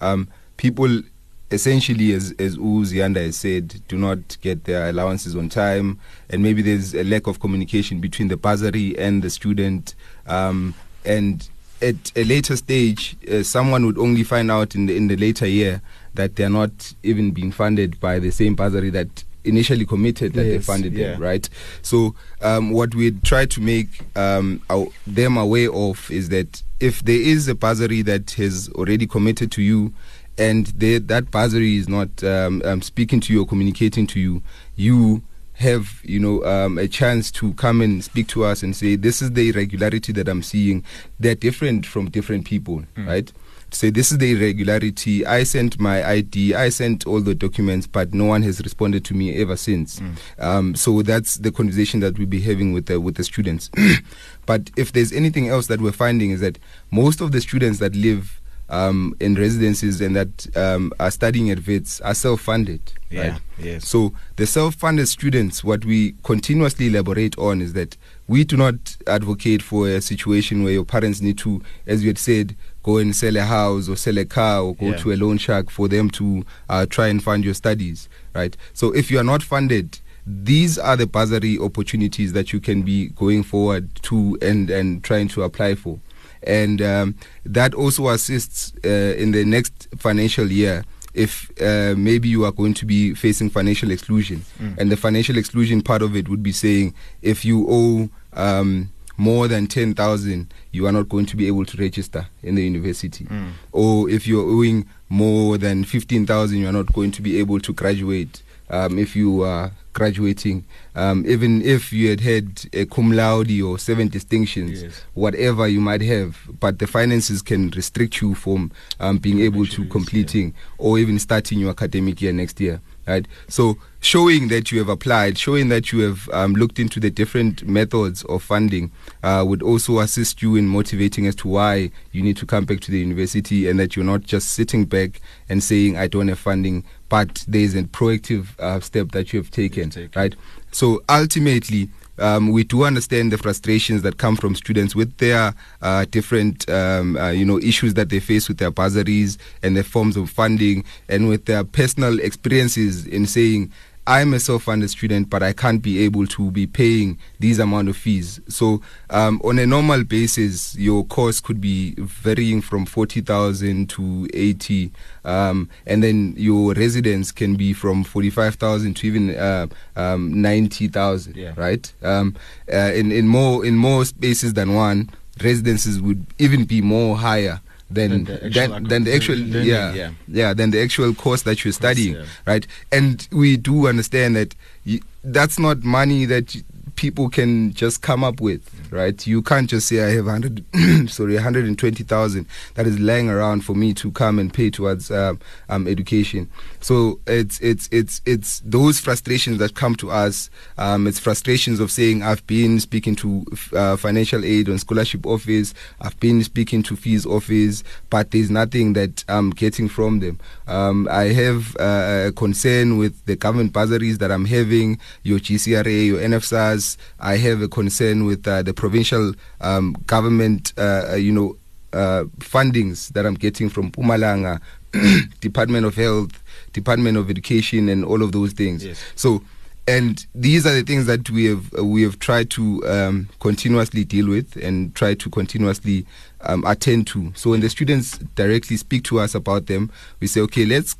um, 0.01 0.29
people 0.57 1.03
essentially, 1.51 2.13
as 2.13 2.35
as 2.39 2.57
Uzianda 2.57 3.25
has 3.25 3.37
said, 3.37 3.81
do 3.89 3.97
not 3.97 4.37
get 4.41 4.65
their 4.65 4.91
allowances 4.91 5.37
on 5.37 5.49
time, 5.49 5.99
and 6.29 6.43
maybe 6.43 6.63
there's 6.63 6.95
a 6.95 7.05
lack 7.05 7.27
of 7.27 7.41
communication 7.41 8.01
between 8.01 8.29
the 8.29 8.37
bursary 8.37 8.99
and 8.99 9.23
the 9.23 9.31
student, 9.31 9.95
um, 10.27 10.75
and 11.05 11.49
at 11.81 12.13
a 12.17 12.25
later 12.25 12.57
stage, 12.57 13.17
uh, 13.31 13.43
someone 13.43 13.87
would 13.87 13.99
only 13.99 14.23
find 14.23 14.51
out 14.51 14.75
in 14.75 14.87
the 14.87 14.97
in 14.97 15.09
the 15.09 15.17
later 15.17 15.47
year 15.47 15.81
that 16.15 16.37
they're 16.37 16.51
not 16.51 16.95
even 17.03 17.31
being 17.31 17.53
funded 17.53 17.99
by 18.01 18.19
the 18.19 18.31
same 18.31 18.55
bursary 18.55 18.91
that 18.91 19.25
initially 19.45 19.85
committed 19.85 20.33
that 20.35 20.45
they 20.45 20.59
funded 20.59 20.93
yeah. 20.93 21.13
them, 21.13 21.23
right? 21.23 21.49
So 21.83 22.15
um, 22.41 22.71
what 22.71 22.95
we 22.95 23.13
try 23.13 23.47
to 23.47 23.61
make 23.61 23.89
um, 24.17 24.63
our, 24.71 24.87
them 25.07 25.37
aware 25.37 25.73
of 25.73 26.11
is 26.11 26.29
that 26.31 26.63
if 26.81 27.05
there 27.05 27.21
is 27.21 27.49
a 27.49 27.55
bursary 27.55 28.03
that 28.03 28.33
has 28.33 28.69
already 28.71 29.07
committed 29.07 29.53
to 29.53 29.63
you, 29.63 29.93
and 30.37 30.67
they, 30.69 30.99
that 30.99 31.31
bursary 31.31 31.77
is 31.77 31.89
not 31.89 32.25
um, 32.25 32.61
um, 32.65 32.83
speaking 32.83 33.21
to 33.21 33.33
you 33.33 33.43
or 33.43 33.47
communicating 33.47 34.07
to 34.09 34.21
you, 34.21 34.43
you 34.77 35.23
have 35.55 36.01
you 36.03 36.19
know 36.19 36.45
um, 36.45 36.79
a 36.79 36.89
chance 36.89 37.31
to 37.31 37.55
come 37.55 37.81
and 37.81 38.03
speak 38.03 38.27
to 38.27 38.45
us 38.45 38.65
and 38.65 38.75
say 38.75 38.97
this 38.97 39.23
is 39.23 39.33
the 39.33 39.51
irregularity 39.51 40.13
that 40.13 40.29
I'm 40.29 40.43
seeing. 40.43 40.85
They're 41.21 41.37
different 41.37 41.87
from 41.87 42.11
different 42.11 42.45
people, 42.45 42.85
right? 42.97 43.33
Say 43.75 43.91
this 43.91 44.13
is 44.13 44.19
the 44.19 44.33
irregularity. 44.33 45.27
I 45.27 45.43
sent 45.43 45.81
my 45.81 46.09
ID, 46.09 46.55
I 46.55 46.69
sent 46.69 47.07
all 47.07 47.21
the 47.21 47.35
documents, 47.35 47.87
but 47.87 48.15
no 48.15 48.27
one 48.27 48.43
has 48.43 48.61
responded 48.61 49.05
to 49.07 49.15
me 49.15 49.37
ever 49.41 49.57
since. 49.57 50.01
Um, 50.39 50.75
so 50.75 51.03
that's 51.03 51.37
the 51.37 51.51
conversation 51.51 52.01
that 52.01 52.17
we'll 52.19 52.29
be 52.29 52.41
having 52.41 52.73
with 52.73 52.87
the 52.87 53.01
with 53.01 53.17
the 53.17 53.25
students. 53.25 53.71
but 54.47 54.71
if 54.77 54.93
there's 54.93 55.13
anything 55.13 55.49
else 55.49 55.67
that 55.67 55.81
we're 55.81 55.93
finding 55.93 56.31
is 56.31 56.41
that 56.41 56.59
most 56.93 57.21
of 57.21 57.33
the 57.33 57.41
students 57.41 57.81
that 57.81 57.95
live 57.97 58.41
um, 58.69 59.15
in 59.21 59.35
residences 59.35 60.01
and 60.01 60.17
that 60.17 60.57
um, 60.57 60.93
are 60.99 61.11
studying 61.11 61.51
at 61.51 61.67
Wits 61.67 62.01
are 62.01 62.15
self-funded. 62.15 62.81
Right? 63.13 63.41
Yes. 63.59 63.87
So 63.87 64.13
the 64.37 64.47
self-funded 64.47 65.09
students, 65.09 65.63
what 65.63 65.85
we 65.85 66.15
continuously 66.23 66.87
elaborate 66.89 67.37
on 67.39 67.61
is 67.61 67.75
that 67.75 67.97
we 68.27 68.43
do 68.45 68.57
not 68.57 68.97
advocate 69.07 69.63
for 69.63 69.89
a 69.89 70.01
situation 70.01 70.65
where 70.65 70.73
your 70.73 70.85
parents 70.85 71.21
need 71.21 71.39
to, 71.39 71.63
as 71.87 72.03
you 72.03 72.09
had 72.09 72.19
said, 72.19 72.57
go 72.85 72.99
and 72.99 73.17
sell 73.17 73.37
a 73.37 73.43
house 73.43 73.89
or 73.89 73.97
sell 73.97 74.17
a 74.19 74.25
car 74.25 74.61
or 74.63 74.75
go 74.77 74.91
Yeah. 74.91 74.97
to 74.99 75.13
a 75.13 75.17
loan 75.17 75.39
shark 75.39 75.71
for 75.71 75.89
them 75.89 76.09
to 76.11 76.45
uh, 76.69 76.87
try 76.87 77.09
and 77.09 77.21
fund 77.23 77.45
your 77.45 77.55
studies, 77.55 78.09
right? 78.35 78.57
So 78.75 78.93
if 78.95 79.11
you 79.11 79.19
are 79.19 79.25
not 79.25 79.43
funded, 79.43 79.99
these 80.27 80.79
are 80.79 80.97
the 80.97 81.07
bursary 81.07 81.59
opportunities 81.59 82.33
that 82.35 82.53
you 82.53 82.61
can 82.61 82.83
be 82.83 83.09
going 83.09 83.43
forward 83.43 83.89
to 84.03 84.39
and, 84.41 84.71
and 84.71 85.03
trying 85.03 85.29
to 85.29 85.43
apply 85.43 85.75
for. 85.75 85.99
And 86.43 86.81
um, 86.83 87.15
that 87.45 87.75
also 87.75 88.09
assists 88.11 88.73
uh, 88.85 88.89
in 89.19 89.33
the 89.33 89.45
next 89.45 89.89
financial 89.99 90.51
year 90.53 90.85
if 91.15 91.49
uh, 91.63 91.95
maybe 91.97 92.29
you 92.29 92.45
are 92.45 92.51
going 92.53 92.75
to 92.75 92.85
be 92.85 93.15
facing 93.15 93.49
financial 93.49 93.91
exclusion. 93.93 94.45
And 94.77 94.91
the 94.91 94.97
financial 94.97 95.39
exclusion 95.39 95.81
part 95.81 96.03
of 96.03 96.17
it 96.17 96.29
would 96.29 96.43
be 96.43 96.51
saying 96.53 96.93
if 97.23 97.45
you 97.45 97.67
owe 97.71 98.11
um, 98.33 98.91
more 99.17 99.47
than 99.49 99.67
10,000, 99.67 100.53
you 100.73 100.87
are 100.87 100.93
not 100.93 101.09
going 101.09 101.27
to 101.27 101.37
be 101.37 101.47
able 101.47 101.65
to 101.65 101.77
register 101.77 102.27
in 102.43 102.55
the 102.57 102.63
university. 102.65 103.27
Or 103.73 104.09
if 104.11 104.27
you're 104.27 104.43
owing 104.49 104.87
more 105.09 105.57
than 105.59 105.85
15,000, 105.85 106.59
you 106.59 106.67
are 106.69 106.73
not 106.73 106.93
going 106.93 107.13
to 107.13 107.23
be 107.23 107.39
able 107.39 107.61
to 107.61 107.73
graduate 107.73 108.43
um, 108.71 108.99
if 108.99 109.15
you 109.15 109.43
are 109.43 109.71
graduating. 109.93 110.65
Um, 110.97 111.25
even 111.27 111.63
if 111.63 111.93
you 111.93 112.11
had 112.11 112.21
had 112.21 112.65
a 112.73 112.87
cum 112.87 113.13
laude 113.13 113.61
or 113.61 113.79
seven 113.79 114.09
distinctions, 114.09 114.83
Yes. 114.83 115.03
whatever 115.15 115.69
you 115.69 115.81
might 115.81 116.01
have, 116.01 116.37
but 116.59 116.79
the 116.81 116.87
finances 116.87 117.43
can 117.43 117.71
restrict 117.71 118.21
you 118.21 118.35
from 118.35 118.73
um, 118.99 119.19
being 119.19 119.41
able 119.41 119.67
to 119.67 119.85
completing 119.87 120.55
or 120.79 120.99
even 120.99 121.19
starting 121.19 121.59
your 121.61 121.71
academic 121.71 122.21
year 122.23 122.33
next 122.33 122.61
year. 122.61 122.81
Right. 123.07 123.27
So 123.49 123.77
showing 124.01 124.49
that 124.49 124.73
you 124.73 124.79
have 124.79 124.89
applied, 124.89 125.37
showing 125.37 125.69
that 125.69 125.93
you 125.93 126.01
have 126.01 126.29
um, 126.31 126.55
looked 126.55 126.79
into 126.79 127.01
the 127.01 127.11
different 127.11 127.67
methods 127.67 128.25
of 128.25 128.43
funding, 128.43 128.93
uh, 129.23 129.45
would 129.47 129.63
also 129.63 129.99
assist 129.99 130.41
you 130.41 130.57
in 130.57 130.67
motivating 130.69 131.27
as 131.27 131.35
to 131.37 131.49
why 131.49 131.91
you 132.13 132.23
need 132.23 132.37
to 132.39 132.47
come 132.47 132.65
back 132.65 132.81
to 132.81 132.91
the 132.91 132.99
university, 132.99 133.69
and 133.69 133.79
that 133.79 133.95
you're 133.95 134.05
not 134.05 134.23
just 134.23 134.53
sitting 134.53 134.87
back 134.87 135.21
and 135.49 135.63
saying 135.63 135.97
I 135.97 136.07
don't 136.07 136.29
have 136.29 136.39
funding, 136.39 136.85
but 137.09 137.45
there 137.47 137.61
is 137.61 137.75
a 137.75 137.83
proactive 137.85 138.59
uh, 138.59 138.81
step 138.81 139.13
that 139.13 139.33
you 139.33 139.41
have 139.41 139.51
taken. 139.51 139.91
taken. 139.91 140.11
Right. 140.19 140.35
So 140.73 141.03
ultimately, 141.09 141.91
um, 142.19 142.51
we 142.51 142.65
do 142.65 142.85
understand 142.85 143.33
the 143.33 143.39
frustrations 143.39 144.03
that 144.03 144.19
come 144.19 144.37
from 144.37 144.55
students 144.55 144.95
with 144.95 145.17
their 145.19 145.55
uh, 145.83 146.05
different, 146.11 146.69
um, 146.71 147.17
uh, 147.17 147.31
you 147.31 147.45
know, 147.45 147.59
issues 147.59 147.95
that 147.95 148.09
they 148.09 148.21
face 148.21 148.49
with 148.49 148.59
their 148.59 148.71
bursaries 148.71 149.39
and 149.63 149.77
their 149.77 149.85
forms 149.85 150.17
of 150.17 150.31
funding, 150.31 150.85
and 151.09 151.29
with 151.29 151.47
their 151.47 151.65
personal 151.65 152.21
experiences 152.21 153.07
in 153.07 153.27
saying, 153.27 153.73
I'm 154.07 154.35
a 154.35 154.41
self-funded 154.41 154.91
student, 154.91 155.31
but 155.31 155.43
I 155.43 155.55
can't 155.55 155.81
be 155.81 156.05
able 156.05 156.27
to 156.27 156.51
be 156.51 156.67
paying 156.67 157.19
these 157.41 157.59
amount 157.59 157.89
of 157.89 157.97
fees. 157.97 158.39
So, 158.49 158.83
um, 159.09 159.41
on 159.43 159.59
a 159.59 159.67
normal 159.67 160.05
basis, 160.05 160.77
your 160.77 161.05
course 161.05 161.41
could 161.41 161.61
be 161.61 161.95
varying 161.97 162.61
from 162.61 162.85
forty 162.85 163.23
thousand 163.23 163.89
to 163.91 164.29
eighty, 164.35 164.93
um, 165.25 165.71
and 165.87 166.03
then 166.03 166.35
your 166.37 166.75
residence 166.75 167.33
can 167.33 167.57
be 167.57 167.73
from 167.73 168.05
forty-five 168.05 168.57
thousand 168.57 168.95
to 168.95 169.07
even 169.07 169.35
uh, 169.35 169.69
um, 169.97 170.43
ninety 170.43 170.89
thousand. 170.89 171.37
Yeah. 171.37 171.55
Right? 171.57 171.91
Um, 172.03 172.37
uh, 172.71 172.93
in 172.95 173.11
in 173.11 173.27
more 173.27 173.65
in 173.65 173.77
more 173.77 174.05
spaces 174.05 174.53
than 174.53 174.75
one, 174.75 175.09
residences 175.43 176.01
would 176.01 176.27
even 176.39 176.65
be 176.65 176.83
more 176.83 177.17
higher 177.17 177.61
than 177.95 178.11
Than 178.11 178.25
the 178.25 178.45
actual 178.47 178.81
than, 178.91 179.05
the 179.05 179.15
actual 179.15 179.37
learning, 179.37 179.69
yeah, 179.69 179.95
yeah. 179.95 180.11
yeah 180.29 180.55
than 180.55 180.71
the 180.71 180.81
actual 180.83 181.15
course 181.15 181.43
that 181.43 181.65
you're 181.65 181.73
studying 181.73 182.15
yeah. 182.17 182.25
right 182.47 182.67
and 182.93 183.27
we 183.33 183.57
do 183.57 183.87
understand 183.87 184.37
that 184.37 184.55
y- 184.87 185.01
that's 185.25 185.59
not 185.59 185.83
money 185.85 186.27
that 186.27 186.55
y- 186.55 186.63
people 186.97 187.29
can 187.29 187.73
just 187.73 188.03
come 188.03 188.25
up 188.25 188.41
with 188.41 188.71
right? 188.95 189.27
You 189.27 189.43
can't 189.43 189.69
just 189.69 189.89
say 189.89 190.03
i 190.05 190.11
have 190.15 190.27
100 190.27 190.65
sorry 191.11 191.35
120,000 191.35 192.47
that 192.75 192.87
is 192.87 192.99
laying 192.99 193.29
around 193.29 193.63
for 193.63 193.75
me 193.75 193.93
to 193.95 194.11
come 194.13 194.39
and 194.39 194.53
pay 194.53 194.71
towards 194.71 195.11
um, 195.11 195.41
um, 195.69 195.87
education. 195.87 196.49
So 196.81 197.21
it's 197.27 197.59
it's 197.61 197.89
it's 197.91 198.21
it's 198.25 198.61
those 198.65 199.01
frustrations 199.01 199.59
that 199.59 199.75
come 199.75 199.95
to 199.97 200.11
us. 200.11 200.49
Um, 200.79 201.07
it's 201.07 201.19
frustrations 201.19 201.81
of 201.81 201.91
saying 201.91 202.23
i've 202.23 202.47
been 202.47 202.79
speaking 202.81 203.17
to 203.17 203.45
uh, 203.75 203.97
financial 203.97 204.45
aid 204.45 204.69
and 204.69 204.81
scholarship 204.81 205.27
office. 205.27 205.75
I've 206.01 206.19
been 206.21 206.43
speaking 206.45 206.83
to 206.85 206.97
fees 206.97 207.27
office 207.27 207.83
but 208.11 208.31
there's 208.31 208.51
nothing 208.51 208.93
that 208.93 209.25
i'm 209.29 209.51
getting 209.51 209.89
from 209.89 210.21
them. 210.21 210.39
Um, 210.69 211.09
i 211.11 211.25
have 211.25 211.77
uh, 211.81 212.27
a 212.29 212.33
concern 212.33 212.99
with 212.99 213.25
the 213.27 213.37
government 213.37 213.73
bursaries 213.73 214.19
that 214.19 214.31
i'm 214.31 214.45
having 214.45 214.99
your 215.23 215.39
gcra 215.39 216.07
your 216.07 216.21
NSFAS 216.21 216.84
i 217.19 217.37
have 217.37 217.63
a 217.63 217.69
concern 217.69 218.25
with 218.27 218.47
uh, 218.49 218.63
the 218.63 218.73
provincial 218.75 219.33
um, 219.61 219.95
government 220.07 220.73
uh, 220.79 221.11
uh, 221.13 221.17
you 221.17 221.33
know 221.33 221.57
uh, 221.93 222.25
fundings 222.41 223.09
that 223.15 223.25
i'm 223.27 223.35
getting 223.35 223.69
from 223.71 223.91
Mpumalanga 223.91 224.61
department 225.41 225.85
of 225.87 225.95
health 225.97 226.43
department 226.73 227.17
of 227.17 227.31
education 227.31 227.89
and 227.89 228.05
all 228.05 228.23
of 228.23 228.31
those 228.33 228.53
things 228.53 228.85
Yes. 228.85 228.99
so 229.15 229.43
and 229.87 230.27
these 230.35 230.67
are 230.67 230.73
the 230.75 230.83
things 230.83 231.05
that 231.07 231.29
we 231.31 231.45
have 231.45 231.65
uh, 231.79 231.85
we 231.85 232.03
have 232.03 232.19
tried 232.19 232.49
to 232.51 232.83
um, 232.89 233.29
continuously 233.41 234.03
deal 234.05 234.29
with 234.29 234.57
and 234.57 234.95
try 234.95 235.13
to 235.15 235.29
continuously 235.29 236.07
um, 236.41 236.65
attend 236.67 237.07
to. 237.09 237.33
So 237.35 237.51
when 237.51 237.61
the 237.61 237.69
students 237.69 238.17
directly 238.35 238.79
speak 238.79 239.05
to 239.05 239.21
us 239.21 239.35
about 239.35 239.67
them, 239.67 239.91
we 240.21 240.27
say, 240.27 240.41
okay, 240.41 240.65
let's 240.65 240.97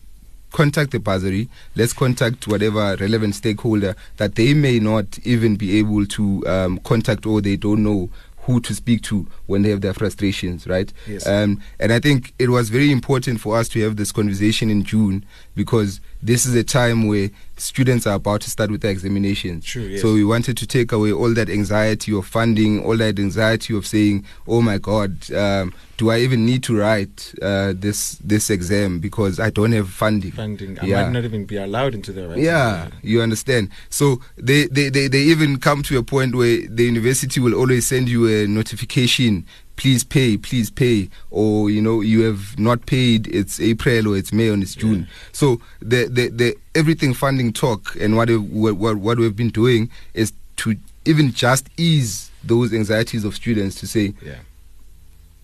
contact 0.55 0.93
the 0.93 1.01
bursary, 1.01 1.49
let's 1.75 1.93
contact 1.93 2.47
whatever 2.47 2.97
relevant 3.01 3.35
stakeholder 3.35 3.97
that 4.19 4.37
they 4.37 4.55
may 4.55 4.79
not 4.79 5.19
even 5.25 5.57
be 5.57 5.79
able 5.79 6.07
to 6.07 6.47
um, 6.47 6.79
contact 6.79 7.27
or 7.27 7.41
they 7.41 7.57
don't 7.57 7.83
know 7.83 8.09
who 8.43 8.61
to 8.61 8.73
speak 8.73 9.03
to 9.03 9.27
when 9.47 9.63
they 9.63 9.71
have 9.71 9.81
their 9.81 9.93
frustrations, 9.93 10.69
right? 10.69 10.93
Yes. 11.09 11.27
Um, 11.27 11.61
and 11.81 11.93
I 11.93 11.99
think 11.99 12.35
it 12.39 12.51
was 12.51 12.71
very 12.71 12.93
important 12.93 13.41
for 13.41 13.59
us 13.59 13.69
to 13.71 13.81
have 13.83 13.97
this 13.97 14.13
conversation 14.13 14.71
in 14.71 14.85
June 14.85 15.27
because 15.57 16.01
this 16.25 16.47
is 16.47 16.55
a 16.55 16.65
time 16.65 17.07
where 17.07 17.29
students 17.57 18.07
are 18.07 18.15
about 18.17 18.41
to 18.41 18.51
start 18.51 18.71
with 18.71 18.81
their 18.81 18.91
examinations. 18.91 19.65
True, 19.65 19.83
yes. 19.83 20.01
So 20.03 20.15
we 20.15 20.25
wanted 20.25 20.57
to 20.57 20.67
take 20.67 20.91
away 20.93 21.13
all 21.13 21.33
that 21.35 21.49
anxiety 21.49 22.13
of 22.17 22.27
funding, 22.27 22.83
all 22.85 22.97
that 22.97 23.19
anxiety 23.19 23.77
of 23.77 23.87
saying, 23.87 24.25
"Oh 24.49 24.61
my 24.63 24.79
God, 24.79 25.31
um, 25.33 25.73
do 25.99 26.11
I 26.11 26.19
even 26.21 26.45
need 26.47 26.63
to 26.65 26.77
write 26.77 27.35
uh, 27.43 27.75
this 27.77 28.17
this 28.25 28.51
exam 28.51 28.99
because 28.99 29.39
I 29.39 29.51
don't 29.51 29.73
have 29.73 29.89
funding?" 29.91 30.33
Funding. 30.33 30.79
I 30.81 30.87
Yeah. 30.87 31.03
might 31.05 31.13
not 31.13 31.25
even 31.25 31.45
be 31.45 31.57
allowed 31.59 31.95
into 31.95 32.13
the 32.13 32.27
right. 32.29 32.39
Yeah, 32.39 32.89
you 33.03 33.21
understand. 33.23 33.69
So 33.91 34.21
they, 34.37 34.67
they, 34.67 34.89
they, 34.89 35.07
they 35.09 35.23
even 35.23 35.59
come 35.59 35.83
to 35.85 35.99
a 35.99 36.03
point 36.03 36.35
where 36.35 36.67
the 36.67 36.85
university 36.85 37.39
will 37.41 37.55
always 37.55 37.87
send 37.87 38.09
you 38.09 38.27
a 38.27 38.47
notification, 38.49 39.45
please 39.77 40.05
pay, 40.05 40.37
please 40.37 40.71
pay, 40.71 41.09
or 41.31 41.69
you 41.71 41.83
know, 41.83 42.01
you 42.01 42.21
have 42.23 42.59
not 42.59 42.87
paid, 42.87 43.27
it's 43.29 43.59
April 43.61 44.09
or 44.09 44.17
it's 44.17 44.33
May 44.33 44.49
or 44.49 44.57
it's 44.57 44.75
June. 44.75 45.09
So 45.33 45.61
the, 45.81 46.07
the, 46.09 46.29
the 46.29 46.57
everything 46.75 47.15
funding 47.15 47.53
talk 47.53 47.97
and 48.01 48.17
what, 48.17 48.29
what, 48.31 48.77
what, 48.77 48.97
what 48.97 49.19
we've 49.19 49.35
been 49.37 49.51
doing 49.51 49.91
is 50.15 50.33
to 50.59 50.77
even 51.05 51.33
just 51.33 51.69
ease 51.77 52.31
those 52.45 52.73
anxieties 52.73 53.25
of 53.25 53.35
students 53.35 53.81
to 53.81 53.87
say, 53.87 54.15
Yeah. 54.23 54.37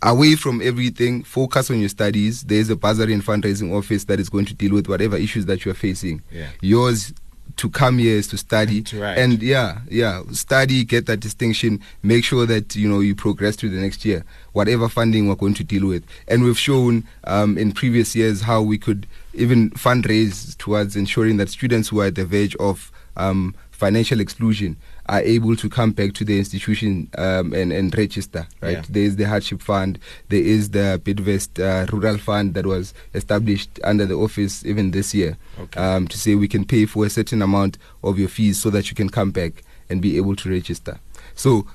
away 0.03 0.35
from 0.37 0.63
everything, 0.63 1.23
focus 1.25 1.71
on 1.71 1.81
your 1.81 1.89
studies. 1.89 2.43
There's 2.43 2.71
a 2.71 2.77
bursary 2.77 3.13
and 3.13 3.23
fundraising 3.25 3.73
office 3.77 4.05
that 4.05 4.21
is 4.21 4.29
going 4.31 4.47
to 4.47 4.55
deal 4.55 4.73
with 4.75 4.89
whatever 4.89 5.17
issues 5.17 5.47
that 5.47 5.65
you're 5.65 5.75
facing. 5.75 6.23
Yeah. 6.31 6.49
Yours 6.61 7.13
to 7.57 7.71
come 7.71 7.99
here 7.99 8.17
is 8.17 8.27
to 8.29 8.39
study 8.39 8.83
And 9.17 9.31
and 9.31 9.43
yeah, 9.43 9.81
yeah, 9.89 10.23
study, 10.33 10.85
get 10.85 11.07
that 11.07 11.21
distinction, 11.21 11.81
make 12.03 12.25
sure 12.25 12.47
that 12.47 12.75
you 12.75 12.89
know 12.89 13.01
you 13.01 13.15
progress 13.15 13.57
to 13.57 13.69
the 13.69 13.81
next 13.81 14.05
year, 14.05 14.25
whatever 14.53 14.89
funding 14.89 15.29
we're 15.29 15.37
going 15.37 15.55
to 15.55 15.65
deal 15.65 15.87
with. 15.87 16.05
And 16.29 16.43
we've 16.43 16.59
shown 16.59 17.05
um, 17.25 17.57
in 17.57 17.73
previous 17.73 18.17
years 18.17 18.43
how 18.43 18.63
we 18.63 18.79
could 18.79 19.07
even 19.35 19.71
fundraise 19.71 20.57
towards 20.59 20.97
ensuring 20.97 21.37
that 21.37 21.49
students 21.49 21.89
who 21.89 22.01
are 22.01 22.07
at 22.07 22.17
the 22.17 22.25
verge 22.25 22.57
of 22.57 22.91
um, 23.17 23.55
financial 23.81 24.21
exclusion 24.21 24.77
are 25.07 25.23
able 25.23 25.57
to 25.57 25.69
come 25.71 25.91
back 25.93 26.13
to 26.13 26.23
the 26.25 26.37
institution 26.39 27.09
um, 27.17 27.55
and, 27.55 27.73
and 27.73 27.97
register, 27.97 28.47
right? 28.61 28.73
Yeah. 28.77 28.83
There 28.89 29.03
is 29.03 29.17
the 29.17 29.25
hardship 29.25 29.63
fund, 29.63 29.99
there 30.29 30.43
is 30.43 30.71
the 30.71 31.01
Bidvest 31.03 31.59
uh, 31.59 31.87
rural 31.91 32.19
fund 32.19 32.53
that 32.55 32.67
was 32.67 32.93
established 33.15 33.81
under 33.83 34.05
the 34.05 34.15
office 34.15 34.65
even 34.67 34.91
this 34.91 35.15
year 35.15 35.39
Okay. 35.59 35.81
um, 35.81 36.07
to 36.09 36.19
say 36.19 36.35
we 36.35 36.47
can 36.47 36.65
pay 36.67 36.85
for 36.85 37.07
a 37.07 37.11
certain 37.11 37.41
amount 37.43 37.79
of 38.05 38.19
your 38.19 38.29
fees 38.29 38.61
so 38.61 38.69
that 38.71 38.91
you 38.91 38.95
can 38.95 39.09
come 39.09 39.31
back 39.31 39.63
and 39.89 40.03
be 40.03 40.17
able 40.19 40.37
to 40.37 40.51
register. 40.51 41.01
So 41.35 41.67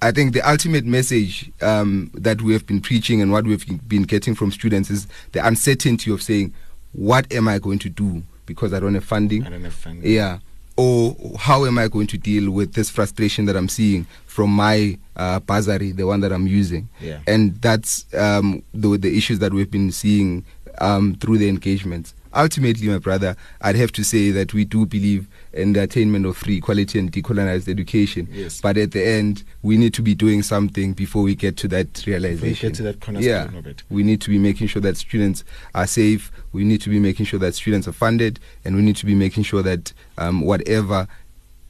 I 0.00 0.12
think 0.12 0.32
the 0.32 0.48
ultimate 0.48 0.84
message 0.86 1.50
um, 1.60 2.10
that 2.14 2.40
we 2.40 2.52
have 2.52 2.66
been 2.66 2.80
preaching 2.80 3.20
and 3.20 3.32
what 3.32 3.44
we've 3.46 3.66
been 3.88 4.04
getting 4.04 4.36
from 4.36 4.52
students 4.52 4.90
is 4.90 5.08
the 5.32 5.44
uncertainty 5.44 6.12
of 6.12 6.22
saying, 6.22 6.54
what 6.92 7.30
am 7.32 7.48
I 7.48 7.58
going 7.58 7.80
to 7.80 7.88
do 7.90 8.22
because 8.46 8.72
I 8.72 8.78
don't 8.80 8.94
have 8.94 9.04
funding? 9.04 9.44
I 9.44 9.50
don't 9.50 9.64
have 9.64 9.74
funding. 9.74 10.08
Yeah. 10.10 10.38
Or 10.78 11.16
how 11.36 11.64
am 11.66 11.76
I 11.76 11.88
going 11.88 12.06
to 12.06 12.16
deal 12.16 12.52
with 12.52 12.74
this 12.74 12.88
frustration 12.88 13.46
that 13.46 13.56
I'm 13.56 13.68
seeing 13.68 14.06
from 14.26 14.50
my 14.50 14.96
uh, 15.16 15.40
bursary, 15.40 15.90
the 15.90 16.06
one 16.06 16.20
that 16.20 16.30
I'm 16.32 16.46
using? 16.46 16.88
Yeah. 17.00 17.18
And 17.26 17.60
that's 17.60 18.06
um, 18.14 18.62
the, 18.72 18.96
the 18.96 19.18
issues 19.18 19.40
that 19.40 19.52
we've 19.52 19.70
been 19.70 19.90
seeing 19.90 20.44
um, 20.80 21.16
through 21.16 21.38
the 21.38 21.48
engagements. 21.48 22.14
Ultimately, 22.34 22.88
my 22.88 22.98
brother, 22.98 23.36
I'd 23.60 23.76
have 23.76 23.92
to 23.92 24.04
say 24.04 24.30
that 24.32 24.52
we 24.54 24.64
do 24.64 24.86
believe 24.86 25.26
in 25.52 25.72
the 25.72 25.82
attainment 25.82 26.26
of 26.26 26.36
free, 26.36 26.60
quality, 26.60 26.98
and 26.98 27.10
decolonized 27.10 27.68
education. 27.68 28.28
Yes. 28.30 28.60
But 28.60 28.76
at 28.76 28.92
the 28.92 29.06
end, 29.06 29.44
we 29.62 29.76
need 29.76 29.94
to 29.94 30.02
be 30.02 30.14
doing 30.14 30.42
something 30.42 30.92
before 30.92 31.22
we 31.22 31.34
get 31.34 31.56
to 31.58 31.68
that 31.68 32.04
realization. 32.06 32.70
Before 32.72 32.86
we 32.86 32.92
get 32.92 33.00
to 33.02 33.12
that 33.12 33.22
yeah. 33.22 33.44
of 33.58 33.66
it. 33.66 33.82
We 33.90 34.02
need 34.02 34.20
to 34.22 34.30
be 34.30 34.38
making 34.38 34.68
sure 34.68 34.82
that 34.82 34.96
students 34.96 35.44
are 35.74 35.86
safe. 35.86 36.30
We 36.52 36.64
need 36.64 36.80
to 36.82 36.90
be 36.90 36.98
making 36.98 37.26
sure 37.26 37.40
that 37.40 37.54
students 37.54 37.88
are 37.88 37.92
funded, 37.92 38.38
and 38.64 38.76
we 38.76 38.82
need 38.82 38.96
to 38.96 39.06
be 39.06 39.14
making 39.14 39.44
sure 39.44 39.62
that 39.62 39.92
um, 40.18 40.42
whatever 40.42 41.08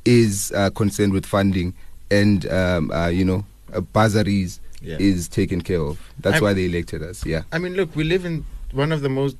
is 0.04 0.52
uh, 0.56 0.70
concerned 0.70 1.12
with 1.12 1.26
funding 1.26 1.74
and 2.10 2.50
um, 2.50 2.90
uh, 2.90 3.08
you 3.08 3.24
know 3.24 3.44
uh, 3.74 3.80
bursaries 3.80 4.60
Yeah. 4.80 4.96
is 4.98 5.28
taken 5.28 5.60
care 5.60 5.80
of. 5.80 5.98
That's 6.20 6.34
I'm- 6.34 6.42
why 6.44 6.52
they 6.54 6.66
elected 6.66 7.02
us. 7.02 7.26
Yeah. 7.26 7.42
I 7.52 7.58
mean, 7.58 7.74
look, 7.74 7.94
we 7.96 8.04
live 8.04 8.24
in 8.24 8.44
one 8.72 8.92
of 8.92 9.00
the 9.02 9.08
most 9.08 9.36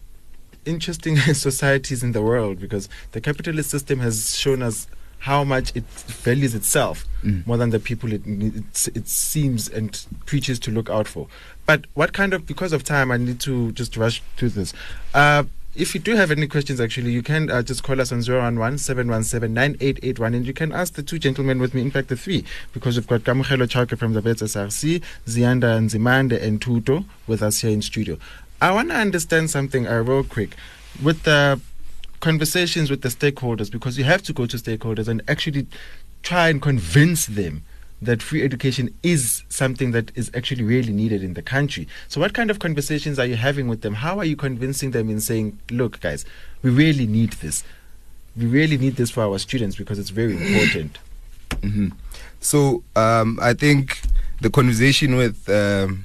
interesting 0.68 1.16
societies 1.48 2.02
in 2.02 2.12
the 2.12 2.22
world 2.22 2.60
because 2.60 2.88
the 3.12 3.20
capitalist 3.20 3.70
system 3.70 3.98
has 4.00 4.36
shown 4.36 4.62
us 4.62 4.86
how 5.20 5.42
much 5.42 5.74
it 5.74 5.84
values 6.24 6.54
itself 6.54 7.04
Mm. 7.24 7.44
more 7.48 7.56
than 7.56 7.70
the 7.70 7.80
people 7.80 8.12
it, 8.12 8.22
it 8.24 8.88
it 8.94 9.08
seems 9.08 9.68
and 9.68 10.06
preaches 10.26 10.60
to 10.60 10.70
look 10.70 10.88
out 10.88 11.08
for. 11.08 11.26
But 11.66 11.86
what 11.94 12.12
kind 12.12 12.32
of 12.32 12.46
because 12.46 12.72
of 12.72 12.84
time, 12.84 13.10
I 13.10 13.16
need 13.16 13.40
to 13.40 13.72
just 13.72 13.96
rush 13.96 14.22
through 14.36 14.50
this. 14.50 14.72
Uh, 15.12 15.42
if 15.74 15.94
you 15.94 16.00
do 16.00 16.14
have 16.14 16.30
any 16.30 16.46
questions, 16.46 16.80
actually, 16.80 17.10
you 17.10 17.22
can 17.22 17.50
uh, 17.50 17.62
just 17.62 17.82
call 17.82 18.00
us 18.00 18.12
on 18.12 18.20
011 18.22 18.78
717 18.78 19.52
9881 19.52 20.34
and 20.34 20.46
you 20.46 20.52
can 20.54 20.70
ask 20.72 20.94
the 20.94 21.02
two 21.02 21.18
gentlemen 21.18 21.58
with 21.60 21.74
me, 21.74 21.82
in 21.82 21.90
fact, 21.90 22.06
the 22.08 22.16
three, 22.16 22.44
because 22.72 22.96
we've 22.96 23.06
got 23.08 23.22
Kamohelo 23.22 23.66
Chauke 23.66 23.98
from 23.98 24.12
the 24.12 24.20
Wits 24.20 24.42
SRC, 24.42 25.02
Zianda 25.26 25.78
Nzimande, 25.80 26.40
and 26.40 26.60
Tuto 26.60 27.04
with 27.26 27.42
us 27.42 27.60
here 27.62 27.70
in 27.72 27.82
studio. 27.82 28.16
I 28.60 28.72
want 28.72 28.88
to 28.90 28.96
understand 28.96 29.50
something 29.50 29.86
uh, 29.86 30.02
real 30.02 30.24
quick 30.24 30.56
with 31.02 31.22
the 31.22 31.60
conversations 32.20 32.90
with 32.90 33.02
the 33.02 33.08
stakeholders 33.08 33.70
because 33.70 33.96
you 33.96 34.04
have 34.04 34.22
to 34.22 34.32
go 34.32 34.46
to 34.46 34.56
stakeholders 34.56 35.06
and 35.06 35.22
actually 35.28 35.66
try 36.22 36.48
and 36.48 36.60
convince 36.60 37.26
them 37.26 37.62
that 38.00 38.22
free 38.22 38.42
education 38.42 38.94
is 39.02 39.42
something 39.48 39.90
that 39.92 40.10
is 40.16 40.30
actually 40.34 40.62
really 40.62 40.92
needed 40.92 41.22
in 41.22 41.34
the 41.34 41.42
country. 41.42 41.88
So, 42.06 42.20
what 42.20 42.32
kind 42.32 42.50
of 42.50 42.58
conversations 42.58 43.18
are 43.18 43.26
you 43.26 43.36
having 43.36 43.68
with 43.68 43.82
them? 43.82 43.94
How 43.94 44.18
are 44.18 44.24
you 44.24 44.36
convincing 44.36 44.92
them 44.92 45.10
in 45.10 45.20
saying, 45.20 45.58
look, 45.70 46.00
guys, 46.00 46.24
we 46.62 46.70
really 46.70 47.06
need 47.06 47.32
this? 47.34 47.64
We 48.36 48.46
really 48.46 48.78
need 48.78 48.96
this 48.96 49.10
for 49.10 49.22
our 49.22 49.38
students 49.38 49.76
because 49.76 49.98
it's 49.98 50.10
very 50.10 50.32
important. 50.36 50.98
hmm 51.60 51.88
So 52.40 52.84
um, 52.94 53.38
I 53.42 53.52
think 53.54 54.00
the 54.40 54.50
conversation 54.50 55.16
with 55.16 55.48
um, 55.48 56.04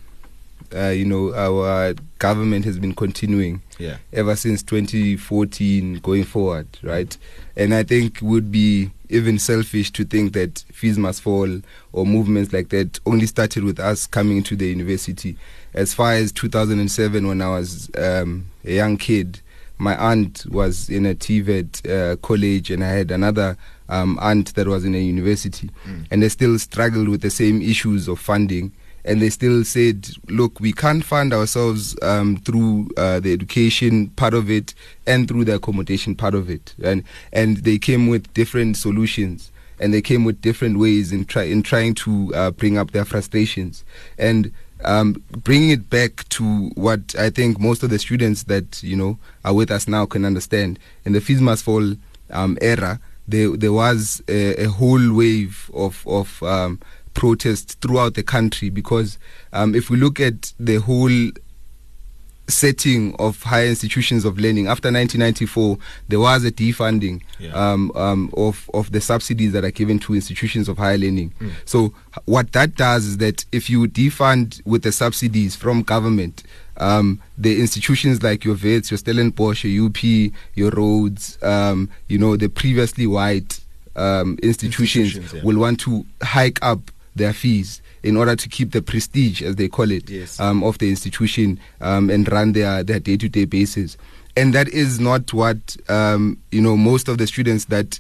uh, 0.75 0.89
you 0.89 1.05
know 1.05 1.33
our 1.33 1.93
government 2.19 2.65
has 2.65 2.79
been 2.79 2.93
continuing 2.93 3.61
Yeah. 3.79 3.97
ever 4.13 4.35
since 4.35 4.63
2014 4.63 5.95
going 5.99 6.23
forward, 6.23 6.67
right? 6.81 7.15
And 7.55 7.73
I 7.73 7.83
think 7.83 8.19
would 8.21 8.51
be 8.51 8.91
even 9.09 9.37
selfish 9.39 9.91
to 9.91 10.03
think 10.05 10.33
that 10.33 10.63
fees 10.71 10.97
must 10.97 11.21
fall 11.21 11.61
or 11.91 12.05
movements 12.05 12.51
like 12.53 12.69
that 12.69 12.99
only 13.05 13.27
started 13.27 13.63
with 13.63 13.79
us 13.79 14.07
coming 14.07 14.41
to 14.43 14.55
the 14.55 14.67
university. 14.67 15.35
As 15.73 15.93
far 15.93 16.13
as 16.13 16.31
2007, 16.31 17.27
when 17.27 17.41
I 17.41 17.49
was 17.49 17.89
um, 17.97 18.45
a 18.65 18.73
young 18.75 18.97
kid, 18.97 19.39
my 19.77 19.95
aunt 19.97 20.45
was 20.49 20.89
in 20.89 21.05
a 21.05 21.13
TVET 21.15 21.87
uh, 21.89 22.15
college, 22.17 22.71
and 22.71 22.83
I 22.83 22.89
had 22.89 23.11
another 23.11 23.57
um, 23.89 24.17
aunt 24.21 24.53
that 24.55 24.67
was 24.67 24.85
in 24.85 24.95
a 24.95 24.99
university, 25.01 25.69
Mm. 25.87 26.05
and 26.11 26.23
they 26.23 26.29
still 26.29 26.57
struggled 26.57 27.09
with 27.09 27.21
the 27.21 27.29
same 27.29 27.61
issues 27.61 28.07
of 28.07 28.19
funding 28.19 28.71
and 29.05 29.21
they 29.21 29.29
still 29.29 29.63
said, 29.63 30.07
look, 30.29 30.59
we 30.59 30.71
can't 30.71 31.03
fund 31.03 31.33
ourselves 31.33 31.95
um, 32.01 32.37
through 32.37 32.89
uh, 32.97 33.19
the 33.19 33.33
education 33.33 34.07
part 34.11 34.33
of 34.33 34.49
it 34.49 34.73
and 35.05 35.27
through 35.27 35.45
the 35.45 35.55
accommodation 35.55 36.15
part 36.15 36.33
of 36.33 36.49
it. 36.49 36.73
And, 36.81 37.03
and 37.31 37.57
they 37.57 37.77
came 37.77 38.07
with 38.07 38.33
different 38.33 38.77
solutions 38.77 39.51
and 39.79 39.93
they 39.93 40.01
came 40.01 40.23
with 40.23 40.41
different 40.41 40.79
ways 40.79 41.11
in, 41.11 41.25
try, 41.25 41.43
in 41.43 41.63
trying 41.63 41.95
to 41.95 42.31
uh, 42.33 42.51
bring 42.51 42.77
up 42.77 42.91
their 42.91 43.05
frustrations. 43.05 43.83
And 44.17 44.51
um, 44.85 45.21
bringing 45.31 45.71
it 45.71 45.89
back 45.89 46.27
to 46.29 46.69
what 46.75 47.15
I 47.17 47.29
think 47.29 47.59
most 47.59 47.83
of 47.83 47.89
the 47.89 47.99
students 47.99 48.43
that, 48.43 48.81
you 48.83 48.95
know, 48.95 49.17
are 49.43 49.53
with 49.53 49.71
us 49.71 49.87
now 49.87 50.05
can 50.05 50.25
understand. 50.25 50.79
In 51.05 51.13
the 51.13 51.21
fees 51.21 51.41
must 51.41 51.63
fall 51.63 51.95
um, 52.29 52.57
era, 52.61 52.99
there, 53.27 53.55
there 53.55 53.73
was 53.73 54.21
a, 54.27 54.63
a 54.63 54.69
whole 54.69 55.13
wave 55.13 55.71
of, 55.73 56.05
of 56.07 56.43
um, 56.43 56.79
protests 57.13 57.75
throughout 57.75 58.13
the 58.15 58.23
country 58.23 58.69
because 58.69 59.17
um, 59.53 59.75
if 59.75 59.89
we 59.89 59.97
look 59.97 60.19
at 60.19 60.53
the 60.59 60.77
whole 60.77 61.31
setting 62.49 63.15
of 63.19 63.41
higher 63.43 63.67
institutions 63.67 64.25
of 64.25 64.37
learning 64.37 64.67
after 64.67 64.89
1994 64.91 65.77
there 66.09 66.19
was 66.19 66.43
a 66.43 66.51
defunding 66.51 67.21
Yeah. 67.39 67.51
um, 67.53 67.89
um, 67.95 68.29
of, 68.35 68.69
of 68.73 68.91
the 68.91 68.99
subsidies 68.99 69.53
that 69.53 69.63
are 69.63 69.71
given 69.71 69.97
to 69.99 70.13
institutions 70.13 70.67
of 70.67 70.77
higher 70.77 70.97
learning 70.97 71.31
Mm. 71.39 71.51
so 71.63 71.93
what 72.25 72.51
that 72.51 72.75
does 72.75 73.05
is 73.05 73.17
that 73.19 73.45
if 73.53 73.69
you 73.69 73.87
defund 73.87 74.61
with 74.65 74.83
the 74.83 74.91
subsidies 74.91 75.55
from 75.55 75.83
government 75.83 76.43
um, 76.77 77.21
the 77.37 77.61
institutions 77.61 78.23
like 78.23 78.43
your 78.43 78.55
Wits, 78.61 78.89
your 78.89 78.97
Stellenbosch, 78.97 79.63
your 79.63 79.85
UP, 79.85 80.03
your 80.55 80.71
Rhodes, 80.71 81.37
um, 81.43 81.87
you 82.07 82.17
know, 82.17 82.35
the 82.35 82.47
previously 82.49 83.05
white 83.05 83.59
um, 83.95 84.39
institutions, 84.41 85.13
Institutions, 85.15 85.33
yeah. 85.35 85.43
will 85.43 85.59
want 85.59 85.79
to 85.81 86.03
hike 86.23 86.57
up 86.63 86.79
their 87.15 87.33
fees 87.33 87.81
in 88.03 88.17
order 88.17 88.35
to 88.35 88.49
keep 88.49 88.71
the 88.71 88.81
prestige, 88.81 89.41
as 89.41 89.55
they 89.55 89.67
call 89.67 89.91
it, 89.91 90.09
Yes. 90.09 90.39
um, 90.39 90.63
of 90.63 90.77
the 90.79 90.89
institution 90.89 91.59
um, 91.81 92.09
and 92.09 92.29
run 92.31 92.53
their 92.53 92.83
their 92.83 92.99
day 92.99 93.17
to 93.17 93.29
day 93.29 93.45
basis. 93.45 93.97
And 94.35 94.53
that 94.53 94.67
is 94.69 94.99
not 94.99 95.31
what 95.33 95.77
um, 95.89 96.37
you 96.51 96.61
know. 96.61 96.75
Most 96.75 97.07
of 97.07 97.17
the 97.19 97.27
students 97.27 97.65
that 97.65 97.99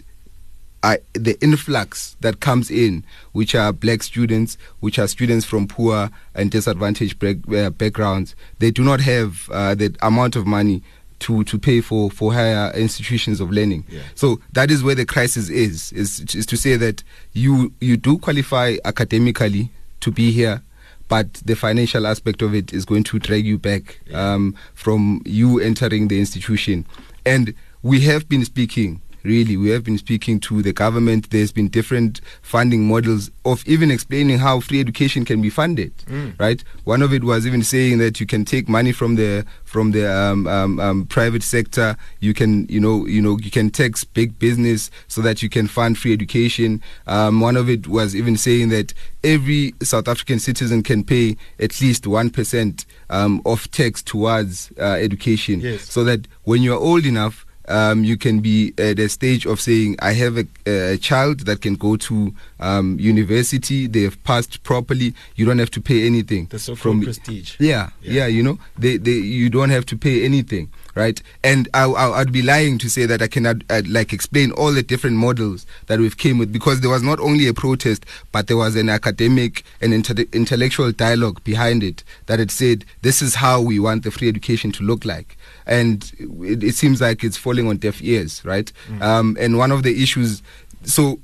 are 0.81 0.97
the 1.13 1.37
influx 1.41 2.17
that 2.19 2.39
comes 2.41 2.69
in, 2.69 3.05
which 3.31 3.55
are 3.55 3.71
black 3.71 4.03
students, 4.03 4.57
which 4.81 4.99
are 4.99 5.07
students 5.07 5.45
from 5.45 5.67
poor 5.67 6.09
and 6.35 6.51
disadvantaged 6.51 7.23
uh, 7.23 7.69
backgrounds, 7.69 8.35
they 8.59 8.69
do 8.71 8.83
not 8.83 8.99
have 8.99 9.49
uh, 9.51 9.73
the 9.75 9.95
amount 10.01 10.35
of 10.35 10.45
money 10.45 10.81
to, 11.25 11.43
to 11.45 11.57
pay 11.57 11.81
for, 11.81 12.09
for 12.11 12.33
higher 12.33 12.71
institutions 12.75 13.39
of 13.39 13.49
learning. 13.51 13.83
Yeah. 13.89 14.01
So 14.15 14.39
that 14.53 14.69
is 14.71 14.83
where 14.83 14.95
the 14.95 15.05
crisis 15.05 15.49
is, 15.49 15.91
is, 15.93 16.19
is 16.35 16.45
to 16.45 16.55
say 16.57 16.75
that 16.77 17.03
you, 17.33 17.73
you 17.79 17.97
do 17.97 18.17
qualify 18.17 18.77
academically 18.85 19.69
to 20.01 20.11
be 20.11 20.31
here, 20.31 20.61
but 21.09 21.33
the 21.45 21.55
financial 21.55 22.07
aspect 22.07 22.41
of 22.41 22.53
it 22.53 22.73
is 22.73 22.85
going 22.85 23.03
to 23.05 23.19
drag 23.19 23.45
you 23.45 23.57
back 23.57 23.99
Yeah. 24.07 24.33
um, 24.33 24.55
from 24.73 25.21
you 25.25 25.59
entering 25.59 26.07
the 26.07 26.19
institution. 26.19 26.85
And 27.25 27.53
we 27.81 28.01
have 28.01 28.27
been 28.27 28.43
speaking, 28.45 29.01
really, 29.23 29.57
we 29.57 29.69
have 29.69 29.83
been 29.83 29.97
speaking 29.97 30.39
to 30.41 30.61
the 30.61 30.73
government. 30.73 31.29
There's 31.29 31.51
been 31.51 31.69
different 31.69 32.21
funding 32.41 32.87
models 32.87 33.31
of 33.45 33.63
even 33.67 33.89
explaining 33.91 34.39
how 34.39 34.59
free 34.59 34.79
education 34.79 35.25
can 35.25 35.41
be 35.41 35.49
funded, 35.49 35.93
Mm. 36.09 36.39
right? 36.39 36.63
One 36.83 37.01
of 37.01 37.13
it 37.13 37.23
was 37.23 37.47
even 37.47 37.63
saying 37.63 37.97
that 37.99 38.19
you 38.19 38.25
can 38.25 38.45
take 38.45 38.67
money 38.69 38.91
from 38.91 39.15
the 39.15 39.45
from 39.63 39.91
the 39.91 40.05
um, 40.11 40.45
um, 40.47 40.79
um, 40.79 41.05
private 41.05 41.41
sector. 41.43 41.97
You 42.19 42.33
can, 42.33 42.67
you 42.69 42.79
know, 42.79 43.07
you 43.07 43.21
know, 43.21 43.37
you 43.39 43.49
can 43.49 43.69
tax 43.71 44.03
big 44.03 44.37
business 44.37 44.91
so 45.07 45.21
that 45.21 45.41
you 45.41 45.49
can 45.49 45.67
fund 45.67 45.97
free 45.97 46.13
education. 46.13 46.81
Um, 47.07 47.39
one 47.41 47.57
of 47.57 47.69
it 47.69 47.87
was 47.87 48.15
even 48.15 48.37
saying 48.37 48.69
that 48.69 48.93
every 49.23 49.73
South 49.81 50.07
African 50.07 50.39
citizen 50.39 50.83
can 50.83 51.03
pay 51.03 51.37
at 51.59 51.81
least 51.81 52.05
one 52.05 52.29
percent 52.29 52.85
um, 53.09 53.41
of 53.45 53.69
tax 53.71 54.03
towards 54.03 54.71
uh, 54.79 54.83
education, 54.83 55.61
Yes. 55.61 55.89
so 55.89 56.03
that 56.03 56.27
when 56.43 56.61
you're 56.61 56.79
old 56.79 57.05
enough. 57.05 57.45
Um, 57.69 58.03
you 58.03 58.17
can 58.17 58.41
be 58.41 58.73
at 58.77 58.99
a 58.99 59.07
stage 59.07 59.45
of 59.45 59.61
saying, 59.61 59.95
I 59.99 60.11
have 60.13 60.37
a, 60.37 60.45
a 60.93 60.97
child 60.97 61.41
that 61.45 61.61
can 61.61 61.75
go 61.75 61.95
to 61.95 62.33
um, 62.59 62.99
university. 62.99 63.87
They 63.87 64.01
have 64.03 64.21
passed 64.25 64.63
properly. 64.63 65.13
You 65.35 65.45
don't 65.45 65.59
have 65.59 65.71
to 65.71 65.81
pay 65.81 66.05
anything 66.05 66.47
The 66.47 66.59
so-called 66.59 66.79
from 66.79 67.01
prestige. 67.03 67.55
yeah, 67.59 67.91
Yeah. 68.01 68.13
yeah, 68.13 68.27
you 68.27 68.43
know, 68.43 68.59
they, 68.77 68.97
they, 68.97 69.11
you 69.11 69.49
don't 69.49 69.69
have 69.69 69.85
to 69.87 69.97
pay 69.97 70.25
anything, 70.25 70.69
right? 70.95 71.21
And 71.43 71.67
I, 71.73 71.85
I, 71.85 72.19
I'd 72.19 72.31
be 72.31 72.41
lying 72.41 72.77
to 72.79 72.89
say 72.89 73.05
that 73.05 73.21
I 73.21 73.27
cannot 73.27 73.57
uh, 73.69 73.81
like 73.87 74.13
explain 74.13 74.51
all 74.51 74.71
the 74.71 74.83
different 74.83 75.17
models 75.17 75.65
that 75.87 75.99
we've 75.99 76.17
came 76.17 76.37
with 76.37 76.51
because 76.51 76.81
there 76.81 76.89
was 76.89 77.03
not 77.03 77.19
only 77.19 77.47
a 77.47 77.53
protest, 77.53 78.05
but 78.31 78.47
there 78.47 78.57
was 78.57 78.75
an 78.75 78.89
academic 78.89 79.63
and 79.81 79.93
inter- 79.93 80.25
intellectual 80.31 80.91
dialogue 80.91 81.43
behind 81.43 81.83
it 81.83 82.03
that 82.27 82.39
had 82.39 82.51
said 82.51 82.85
this 83.01 83.21
is 83.21 83.35
how 83.35 83.61
we 83.61 83.79
want 83.79 84.03
the 84.03 84.11
free 84.11 84.29
education 84.29 84.71
to 84.73 84.83
look 84.83 85.05
like. 85.05 85.37
And 85.65 86.11
it, 86.19 86.63
it 86.63 86.75
seems 86.75 87.01
like 87.01 87.23
it's 87.23 87.37
falling 87.37 87.67
on 87.67 87.77
deaf 87.77 88.01
ears, 88.01 88.43
right? 88.45 88.71
Um, 89.01 89.37
and 89.39 89.57
one 89.57 89.71
of 89.71 89.83
the 89.83 90.01
issues, 90.01 90.41
so 90.83 91.19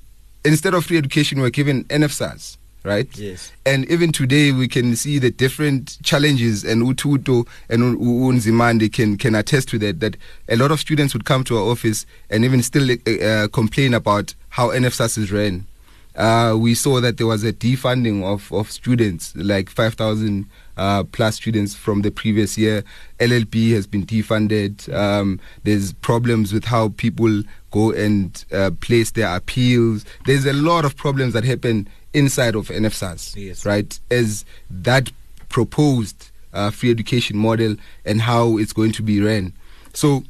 instead 0.45 0.73
of 0.73 0.85
free 0.85 0.97
education, 0.97 1.41
we're 1.41 1.49
given 1.49 1.83
NSFAS, 1.85 2.57
right? 2.83 3.07
Yes. 3.17 3.51
And 3.65 3.89
even 3.89 4.11
today, 4.11 4.51
we 4.51 4.67
can 4.67 4.95
see 4.95 5.19
the 5.19 5.31
different 5.31 5.97
challenges, 6.03 6.63
and 6.63 6.81
Ututo 6.83 7.47
and 7.69 7.97
Unzimande 7.99 8.91
can, 8.91 9.17
can 9.17 9.35
attest 9.35 9.69
to 9.69 9.79
that. 9.79 9.99
That 9.99 10.17
a 10.47 10.55
lot 10.55 10.71
of 10.71 10.79
students 10.79 11.13
would 11.13 11.25
come 11.25 11.43
to 11.45 11.57
our 11.57 11.63
office 11.63 12.05
and 12.29 12.45
even 12.45 12.63
still 12.63 12.89
uh, 12.91 13.11
uh, 13.11 13.47
complain 13.49 13.93
about 13.93 14.33
how 14.49 14.69
NSFAS 14.69 15.17
is 15.17 15.31
ran. 15.31 15.65
Uh, 16.15 16.53
we 16.57 16.75
saw 16.75 16.99
that 16.99 17.17
there 17.17 17.27
was 17.27 17.43
a 17.43 17.53
defunding 17.53 18.23
of, 18.23 18.51
of 18.51 18.69
students, 18.69 19.33
like 19.37 19.69
5,000 19.69 20.45
uh, 20.75 21.03
plus 21.03 21.35
students 21.35 21.75
from 21.75 22.01
the 22.01 22.11
previous 22.11 22.57
year. 22.57 22.83
LLB 23.19 23.71
has 23.71 23.87
been 23.87 24.05
defunded. 24.05 24.91
Um, 24.93 25.39
there's 25.63 25.93
problems 25.93 26.51
with 26.51 26.65
how 26.65 26.89
people 26.89 27.43
go 27.71 27.91
and 27.91 28.43
uh, 28.51 28.71
place 28.81 29.11
their 29.11 29.33
appeals. 29.33 30.03
There's 30.25 30.45
a 30.45 30.53
lot 30.53 30.83
of 30.83 30.97
problems 30.97 31.33
that 31.33 31.43
happen 31.43 31.87
inside 32.13 32.55
of 32.55 32.67
NSFAS, 32.69 33.35
Yes. 33.35 33.65
right? 33.65 33.99
As 34.09 34.45
that 34.69 35.11
proposed 35.49 36.29
uh, 36.53 36.71
free 36.71 36.89
education 36.91 37.37
model 37.37 37.75
and 38.05 38.21
how 38.21 38.57
it's 38.57 38.73
going 38.73 38.91
to 38.93 39.03
be 39.03 39.21
ran. 39.21 39.53
So 39.93 40.23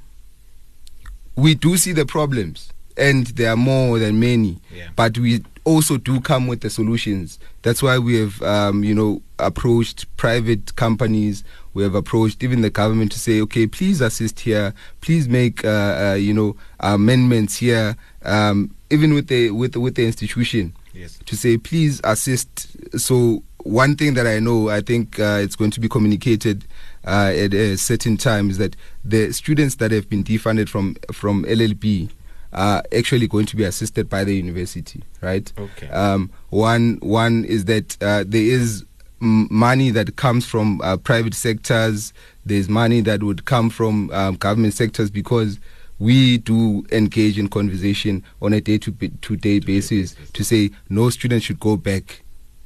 we 1.35 1.55
do 1.55 1.77
see 1.77 1.93
the 1.93 2.05
problems, 2.05 2.71
and 2.97 3.27
there 3.27 3.51
are 3.51 3.57
more 3.57 3.99
than 3.99 4.19
many. 4.19 4.59
Yeah. 4.75 4.89
But 4.95 5.17
we 5.17 5.43
also 5.63 5.97
do 5.97 6.19
come 6.19 6.47
with 6.47 6.61
the 6.61 6.69
solutions. 6.69 7.39
That's 7.61 7.81
why 7.83 7.97
we 7.99 8.15
have, 8.19 8.41
um, 8.41 8.83
you 8.83 8.93
know, 8.95 9.21
approached 9.37 10.05
private 10.17 10.75
companies. 10.75 11.43
We 11.73 11.83
have 11.83 11.95
approached 11.95 12.43
even 12.43 12.61
the 12.61 12.69
government 12.69 13.11
to 13.13 13.19
say, 13.19 13.39
okay, 13.41 13.67
please 13.67 14.01
assist 14.01 14.39
here. 14.41 14.73
Please 15.01 15.29
make, 15.29 15.63
uh, 15.63 16.11
uh, 16.11 16.13
you 16.15 16.33
know, 16.33 16.55
amendments 16.79 17.57
here. 17.57 17.95
Um, 18.23 18.75
even 18.89 19.13
with 19.13 19.27
the 19.27 19.51
with 19.51 19.75
with 19.77 19.95
the 19.95 20.05
institution 20.05 20.73
Yes. 20.99 21.17
to 21.25 21.35
say 21.37 21.57
please 21.57 22.01
assist. 22.03 22.75
So 22.99 23.43
one 23.63 23.95
thing 23.95 24.13
that 24.15 24.27
I 24.27 24.39
know, 24.39 24.69
I 24.69 24.81
think 24.81 25.19
uh, 25.19 25.39
it's 25.41 25.55
going 25.55 25.71
to 25.71 25.79
be 25.79 25.87
communicated 25.89 26.65
uh, 27.05 27.31
at 27.35 27.53
a 27.53 27.77
certain 27.77 28.17
time 28.17 28.49
is 28.49 28.57
that 28.57 28.75
the 29.05 29.31
students 29.33 29.75
that 29.75 29.91
have 29.91 30.09
been 30.09 30.23
defunded 30.23 30.69
from 30.69 30.95
from 31.11 31.45
LLB 31.45 32.09
are 32.51 32.83
actually 32.97 33.27
going 33.27 33.45
to 33.45 33.55
be 33.55 33.63
assisted 33.63 34.09
by 34.09 34.23
the 34.23 34.35
university, 34.35 35.03
right? 35.21 35.51
Okay. 35.57 35.87
Um, 35.89 36.31
one 36.49 36.97
one 37.01 37.45
is 37.45 37.65
that 37.65 37.95
uh, 38.01 38.23
there 38.27 38.41
is 38.41 38.83
m- 39.21 39.47
money 39.51 39.91
that 39.91 40.15
comes 40.15 40.45
from 40.45 40.81
uh, 40.81 40.97
private 40.97 41.33
sectors. 41.33 42.11
There's 42.45 42.67
money 42.67 43.01
that 43.01 43.21
would 43.23 43.45
come 43.45 43.69
from 43.69 44.09
um, 44.11 44.35
government 44.35 44.73
sectors 44.73 45.11
because 45.11 45.59
we 45.99 46.37
do 46.37 46.85
engage 46.91 47.37
in 47.37 47.47
conversation 47.49 48.23
on 48.41 48.53
a 48.53 48.61
day-to-day 48.61 49.59
basis 49.59 50.13
basis. 50.15 50.31
to 50.31 50.43
say 50.43 50.69
no 50.89 51.09
student 51.09 51.43
should 51.43 51.59
go 51.59 51.75
back 51.77 52.21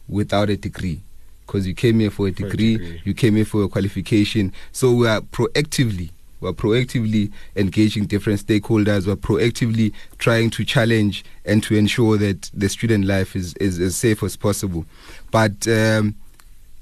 without 0.08 0.50
a 0.50 0.56
degree 0.58 1.02
because 1.46 1.65
you 1.67 1.74
came 1.74 2.00
here 2.00 2.12
for 2.12 2.28
a 2.28 2.32
For 2.32 2.46
a 2.46 2.50
degree, 2.50 2.78
degree. 2.78 3.02
you 3.06 3.13
came 3.13 3.36
here 3.36 3.46
for 3.46 3.63
a 3.63 3.67
qualification. 3.67 4.54
So 4.72 4.93
we 4.93 5.08
are 5.08 5.22
proactively 5.22 6.12
We're 6.41 6.52
proactively 6.54 7.32
engaging 7.56 8.06
different 8.06 8.46
stakeholders. 8.46 9.08
We're 9.08 9.15
proactively 9.15 9.93
trying 10.17 10.50
to 10.52 10.65
challenge 10.65 11.24
and 11.46 11.63
to 11.63 11.76
ensure 11.76 12.17
that 12.17 12.52
the 12.54 12.67
student 12.69 13.06
life 13.06 13.34
is, 13.36 13.54
is 13.56 13.80
as 13.80 13.96
safe 13.96 14.22
as 14.24 14.36
possible. 14.36 14.86
But 15.32 15.67
um, 15.67 16.15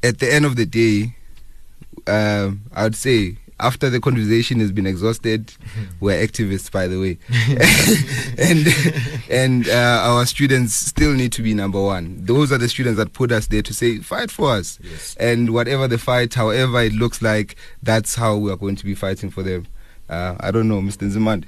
at 0.01 0.17
the 0.19 0.33
end 0.33 0.45
of 0.45 0.55
the 0.55 0.65
day, 0.65 1.15
um, 2.07 2.61
I 2.73 2.83
would 2.83 2.95
say 2.95 3.37
after 3.61 3.89
the 3.89 3.99
conversation 3.99 4.59
has 4.59 4.71
been 4.71 4.85
exhausted, 4.87 5.53
we're 5.99 6.21
activists, 6.25 6.71
by 6.71 6.87
the 6.87 6.99
way, 6.99 7.17
and 8.37 8.67
and 9.29 9.69
uh, 9.69 10.01
our 10.11 10.25
students 10.25 10.73
still 10.73 11.13
need 11.13 11.31
to 11.33 11.41
be 11.41 11.53
number 11.53 11.81
one. 11.81 12.25
Those 12.25 12.51
are 12.51 12.57
the 12.57 12.67
students 12.69 12.97
that 12.97 13.13
put 13.13 13.31
us 13.31 13.47
there 13.47 13.61
to 13.61 13.73
say, 13.73 13.99
fight 13.99 14.31
for 14.31 14.51
us, 14.51 14.79
Yes. 14.83 15.15
and 15.19 15.53
whatever 15.53 15.87
the 15.87 15.97
fight, 15.97 16.33
however 16.33 16.81
it 16.81 16.93
looks 16.93 17.21
like, 17.21 17.55
that's 17.83 18.15
how 18.15 18.35
we 18.37 18.51
are 18.51 18.57
going 18.57 18.75
to 18.77 18.85
be 18.85 18.95
fighting 18.95 19.29
for 19.29 19.43
them. 19.43 19.67
Uh, 20.09 20.35
I 20.39 20.51
don't 20.51 20.67
know, 20.67 20.81
Mr. 20.81 21.09
Zimandi. 21.09 21.45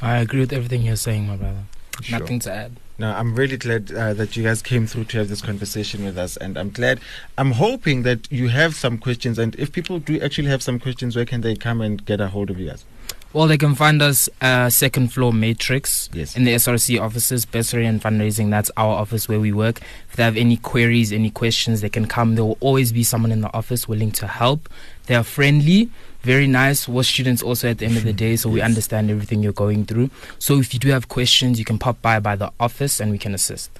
I 0.00 0.18
agree 0.18 0.40
with 0.40 0.52
everything 0.52 0.82
you're 0.82 0.96
saying, 0.96 1.26
my 1.26 1.36
brother. 1.36 1.64
Sure. 2.02 2.18
Nothing 2.20 2.38
to 2.40 2.52
add. 2.52 2.72
No, 2.98 3.12
I'm 3.12 3.34
really 3.34 3.58
glad 3.58 3.92
uh, 3.92 4.14
that 4.14 4.36
you 4.36 4.42
guys 4.44 4.62
came 4.62 4.86
through 4.86 5.04
to 5.06 5.18
have 5.18 5.28
this 5.28 5.42
conversation 5.42 6.02
with 6.04 6.16
us, 6.16 6.36
and 6.38 6.56
I'm 6.56 6.70
glad. 6.70 6.98
I'm 7.36 7.52
hoping 7.52 8.04
that 8.04 8.30
you 8.32 8.48
have 8.48 8.74
some 8.74 8.96
questions, 8.96 9.38
and 9.38 9.54
if 9.56 9.70
people 9.70 9.98
do 9.98 10.18
actually 10.20 10.48
have 10.48 10.62
some 10.62 10.78
questions, 10.78 11.14
where 11.14 11.26
can 11.26 11.42
they 11.42 11.56
come 11.56 11.82
and 11.82 12.02
get 12.06 12.20
a 12.22 12.28
hold 12.28 12.48
of 12.48 12.58
you 12.58 12.68
guys? 12.70 12.86
Well, 13.34 13.46
they 13.48 13.58
can 13.58 13.74
find 13.74 14.00
us 14.00 14.30
uh, 14.40 14.70
second 14.70 15.12
floor 15.12 15.30
matrix 15.30 16.08
Yes. 16.14 16.36
in 16.36 16.44
the 16.44 16.52
SRC 16.54 16.98
offices, 16.98 17.44
bursary 17.44 17.84
and 17.84 18.00
fundraising. 18.00 18.48
That's 18.48 18.70
our 18.78 18.94
office 18.94 19.28
where 19.28 19.40
we 19.40 19.52
work. 19.52 19.82
If 20.08 20.16
they 20.16 20.22
have 20.22 20.38
any 20.38 20.56
queries, 20.56 21.12
any 21.12 21.28
questions, 21.28 21.82
they 21.82 21.90
can 21.90 22.06
come. 22.06 22.34
There 22.36 22.44
will 22.46 22.56
always 22.60 22.92
be 22.92 23.02
someone 23.02 23.30
in 23.32 23.42
the 23.42 23.52
office 23.52 23.86
willing 23.86 24.10
to 24.12 24.26
help. 24.26 24.70
They 25.04 25.14
are 25.16 25.22
friendly, 25.24 25.90
very 26.26 26.48
nice. 26.48 26.88
We're 26.88 27.04
students 27.04 27.42
also 27.42 27.70
at 27.70 27.78
the 27.78 27.86
end 27.86 27.96
of 27.96 28.02
the 28.02 28.12
day, 28.12 28.34
so 28.34 28.50
we 28.50 28.60
understand 28.60 29.10
everything 29.10 29.44
you're 29.44 29.60
going 29.66 29.86
through. 29.86 30.10
So 30.40 30.58
if 30.58 30.74
you 30.74 30.80
do 30.80 30.88
have 30.90 31.08
questions, 31.08 31.58
you 31.60 31.64
can 31.64 31.78
pop 31.78 32.02
by 32.02 32.18
by 32.18 32.34
the 32.34 32.50
office 32.58 33.00
and 33.00 33.12
we 33.12 33.18
can 33.18 33.32
assist. 33.32 33.70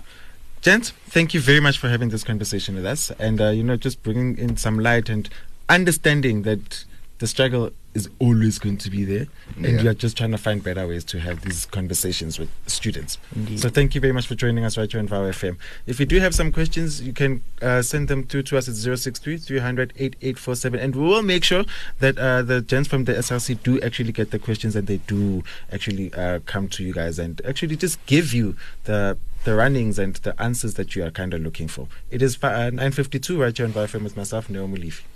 Gents, 0.63 0.93
thank 1.11 1.35
you 1.35 1.41
very 1.41 1.61
much 1.61 1.79
for 1.79 1.89
having 1.89 2.11
this 2.11 2.25
conversation 2.25 2.77
with 2.77 2.87
us, 2.87 3.11
and 3.19 3.41
uh, 3.41 3.51
you 3.51 3.65
know, 3.65 3.77
just 3.77 4.03
bringing 4.03 4.39
in 4.39 4.57
some 4.57 4.79
light 4.79 5.09
and 5.09 5.29
understanding 5.69 6.43
that 6.43 6.85
the 7.19 7.27
struggle 7.27 7.71
is 7.97 8.09
always 8.19 8.59
going 8.59 8.77
to 8.85 8.91
be 8.91 9.03
there, 9.05 9.27
and 9.57 9.65
Yeah. 9.67 9.83
you 9.83 9.89
are 9.91 9.95
just 10.05 10.17
trying 10.19 10.33
to 10.33 10.39
find 10.39 10.63
better 10.63 10.87
ways 10.87 11.05
to 11.13 11.19
have 11.27 11.41
these 11.47 11.67
conversations 11.79 12.39
with 12.39 12.51
students. 12.67 13.19
Indeed. 13.35 13.61
So 13.61 13.69
thank 13.69 13.95
you 13.95 14.01
very 14.01 14.13
much 14.13 14.27
for 14.27 14.35
joining 14.35 14.65
us 14.65 14.77
right 14.79 14.91
here 14.91 15.01
on 15.01 15.09
Vow 15.09 15.23
FM. 15.31 15.57
If 15.87 15.99
you 16.01 16.07
do 16.07 16.21
have 16.21 16.35
some 16.35 16.53
questions, 16.53 17.01
you 17.03 17.13
can 17.13 17.43
uh, 17.63 17.83
send 17.83 18.09
them 18.09 18.23
through 18.25 18.43
to 18.45 18.59
us 18.59 18.69
at 18.69 18.75
063 18.77 19.39
300 19.39 19.93
8847 19.97 20.79
and 20.81 20.95
we 20.95 21.03
will 21.03 21.23
make 21.23 21.43
sure 21.45 21.65
that 22.01 22.19
uh, 22.19 22.43
the 22.43 22.61
gents 22.61 22.89
from 22.89 23.05
the 23.05 23.15
SRC 23.15 23.63
do 23.63 23.81
actually 23.81 24.13
get 24.13 24.31
the 24.31 24.39
questions 24.39 24.77
and 24.77 24.87
they 24.87 24.99
do 25.07 25.43
actually 25.73 26.13
uh, 26.15 26.41
come 26.47 26.69
to 26.69 26.85
you 26.85 26.93
guys 26.93 27.19
and 27.19 27.41
actually 27.47 27.77
just 27.77 28.05
give 28.07 28.33
you 28.35 28.57
the 28.85 29.17
the 29.45 29.55
runnings 29.55 29.97
and 29.97 30.17
the 30.17 30.35
answers 30.43 30.75
that 30.75 30.97
you 30.97 31.05
are 31.05 31.11
kind 31.13 31.33
of 31.33 31.41
looking 31.41 31.69
for. 31.69 31.87
It 32.11 32.21
is 32.21 32.37
uh, 32.43 32.49
952 32.71 33.41
right 33.41 33.57
here 33.57 33.65
on 33.65 33.73
FM 33.73 34.03
with 34.03 34.17
myself, 34.17 34.51
Naomi 34.51 34.77
Leaf. 34.81 35.07